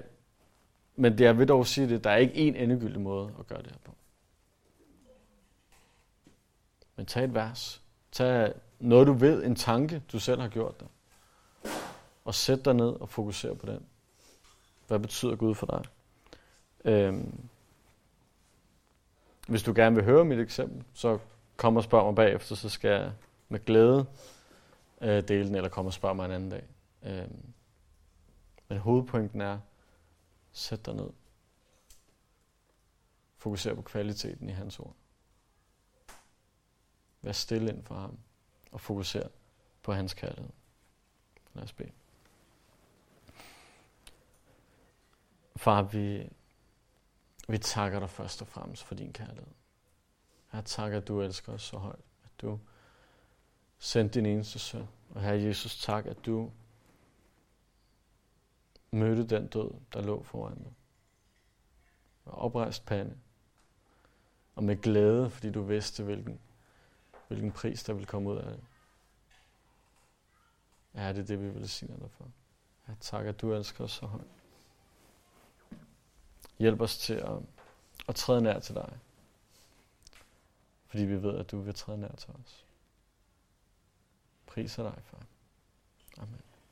men 0.96 1.18
det, 1.18 1.26
jeg 1.26 1.38
vil 1.38 1.48
dog 1.48 1.68
sige 1.68 1.90
det, 1.90 2.04
der 2.04 2.10
er 2.10 2.18
ikke 2.18 2.36
en 2.36 2.56
endegyldig 2.56 3.02
måde 3.02 3.34
at 3.40 3.48
gøre 3.48 3.62
det 3.62 3.72
her 3.72 3.78
på. 3.84 3.92
Men 6.96 7.06
tag 7.06 7.24
et 7.24 7.34
vers. 7.34 7.82
Tag 8.12 8.54
noget, 8.80 9.08
du 9.08 9.14
ved, 9.14 9.44
en 9.44 9.56
tanke, 9.56 10.04
du 10.12 10.20
selv 10.20 10.42
har 10.42 10.50
gjort 10.50 10.80
dig. 10.80 10.88
Og 12.26 12.36
sæt 12.36 12.66
dig 12.66 12.74
ned 12.74 12.90
og 12.90 13.10
fokuser 13.10 13.54
på 13.54 13.66
den. 13.66 13.86
Hvad 14.88 15.00
betyder 15.00 15.36
Gud 15.36 15.56
for 15.56 15.66
dig? 15.66 15.84
Øhm, 16.86 17.40
hvis 19.48 19.64
du 19.64 19.74
gerne 19.76 19.96
vil 19.96 20.06
høre 20.06 20.26
mit 20.26 20.40
eksempel, 20.40 20.84
så 20.94 21.20
kom 21.58 21.78
og 21.78 21.84
spørg 21.84 22.06
mig 22.06 22.16
bagefter, 22.16 22.56
så 22.56 22.70
skal 22.70 22.90
jeg 22.90 23.14
med 23.50 23.66
glæde 23.66 24.06
øh, 25.02 25.28
dele 25.28 25.48
den, 25.48 25.56
eller 25.56 25.70
komme 25.70 25.90
og 25.90 25.94
spørge 25.94 26.16
mig 26.16 26.26
en 26.26 26.32
anden 26.32 26.50
dag. 26.50 26.64
Øh, 27.04 27.30
men 28.68 28.78
hovedpointen 28.78 29.42
er, 29.42 29.60
sæt 30.52 30.86
dig 30.86 30.96
ned. 30.96 31.10
Fokuser 33.38 33.74
på 33.74 33.82
kvaliteten 33.82 34.50
i 34.50 34.52
hans 34.52 34.80
ord. 34.80 34.96
Vær 37.22 37.32
stille 37.32 37.70
ind 37.70 37.84
for 37.84 37.96
ham, 37.96 38.18
og 38.72 38.82
fokuser 38.82 39.28
på 39.84 39.94
hans 39.94 40.14
kærlighed. 40.14 40.52
Lad 41.54 41.64
os 41.64 41.74
bede. 41.74 41.92
Far, 45.56 45.82
vi, 45.82 46.30
vi 47.48 47.58
takker 47.58 48.00
dig 48.00 48.10
først 48.10 48.42
og 48.42 48.48
fremmest 48.48 48.84
for 48.84 48.96
din 48.96 49.14
kærlighed. 49.14 49.57
Jeg 50.58 50.66
takker, 50.66 50.98
at 50.98 51.08
du 51.08 51.22
elsker 51.22 51.54
os 51.54 51.62
så 51.62 51.78
højt, 51.78 52.00
at 52.24 52.32
du 52.42 52.60
sendte 53.80 54.20
din 54.20 54.26
eneste 54.26 54.60
søn. 54.60 54.88
Og 55.10 55.22
her 55.22 55.34
Jesus, 55.34 55.82
tak, 55.82 56.06
at 56.06 56.26
du 56.26 56.52
mødte 58.92 59.36
den 59.36 59.48
død, 59.48 59.72
der 59.94 60.02
lå 60.02 60.24
foran 60.24 60.58
dig. 60.58 60.74
Og 62.26 62.34
oprejst 62.34 62.86
pande. 62.86 63.18
Og 64.56 64.64
med 64.64 64.82
glæde, 64.82 65.30
fordi 65.30 65.52
du 65.52 65.62
vidste, 65.62 66.04
hvilken, 66.04 66.40
hvilken 67.28 67.52
pris, 67.52 67.84
der 67.84 67.94
ville 67.94 68.08
komme 68.08 68.30
ud 68.30 68.38
af 68.38 68.52
det. 68.52 68.64
Ja, 70.96 71.14
det 71.14 71.20
er 71.20 71.26
det, 71.26 71.42
vi 71.42 71.50
vil 71.50 71.70
sige 71.70 71.98
dig 72.00 72.12
for. 72.12 72.32
Ja, 72.88 72.94
tak, 73.00 73.26
at 73.26 73.42
du 73.42 73.54
elsker 73.54 73.84
os 73.84 73.92
så 73.92 74.06
højt. 74.06 74.28
Hjælp 76.60 76.82
os 76.82 76.98
til 76.98 77.14
at, 77.14 77.40
at 78.08 78.16
træde 78.16 78.42
nær 78.42 78.60
til 78.60 78.76
dig. 78.76 79.00
Fordi 80.88 81.04
vi 81.04 81.24
ved, 81.24 81.38
at 81.38 81.52
du 81.52 81.60
vil 81.60 81.74
træde 81.74 81.98
nær 81.98 82.16
til 82.16 82.30
os. 82.44 82.66
Priser 84.46 84.84
dig, 84.84 85.02
far. 85.04 85.26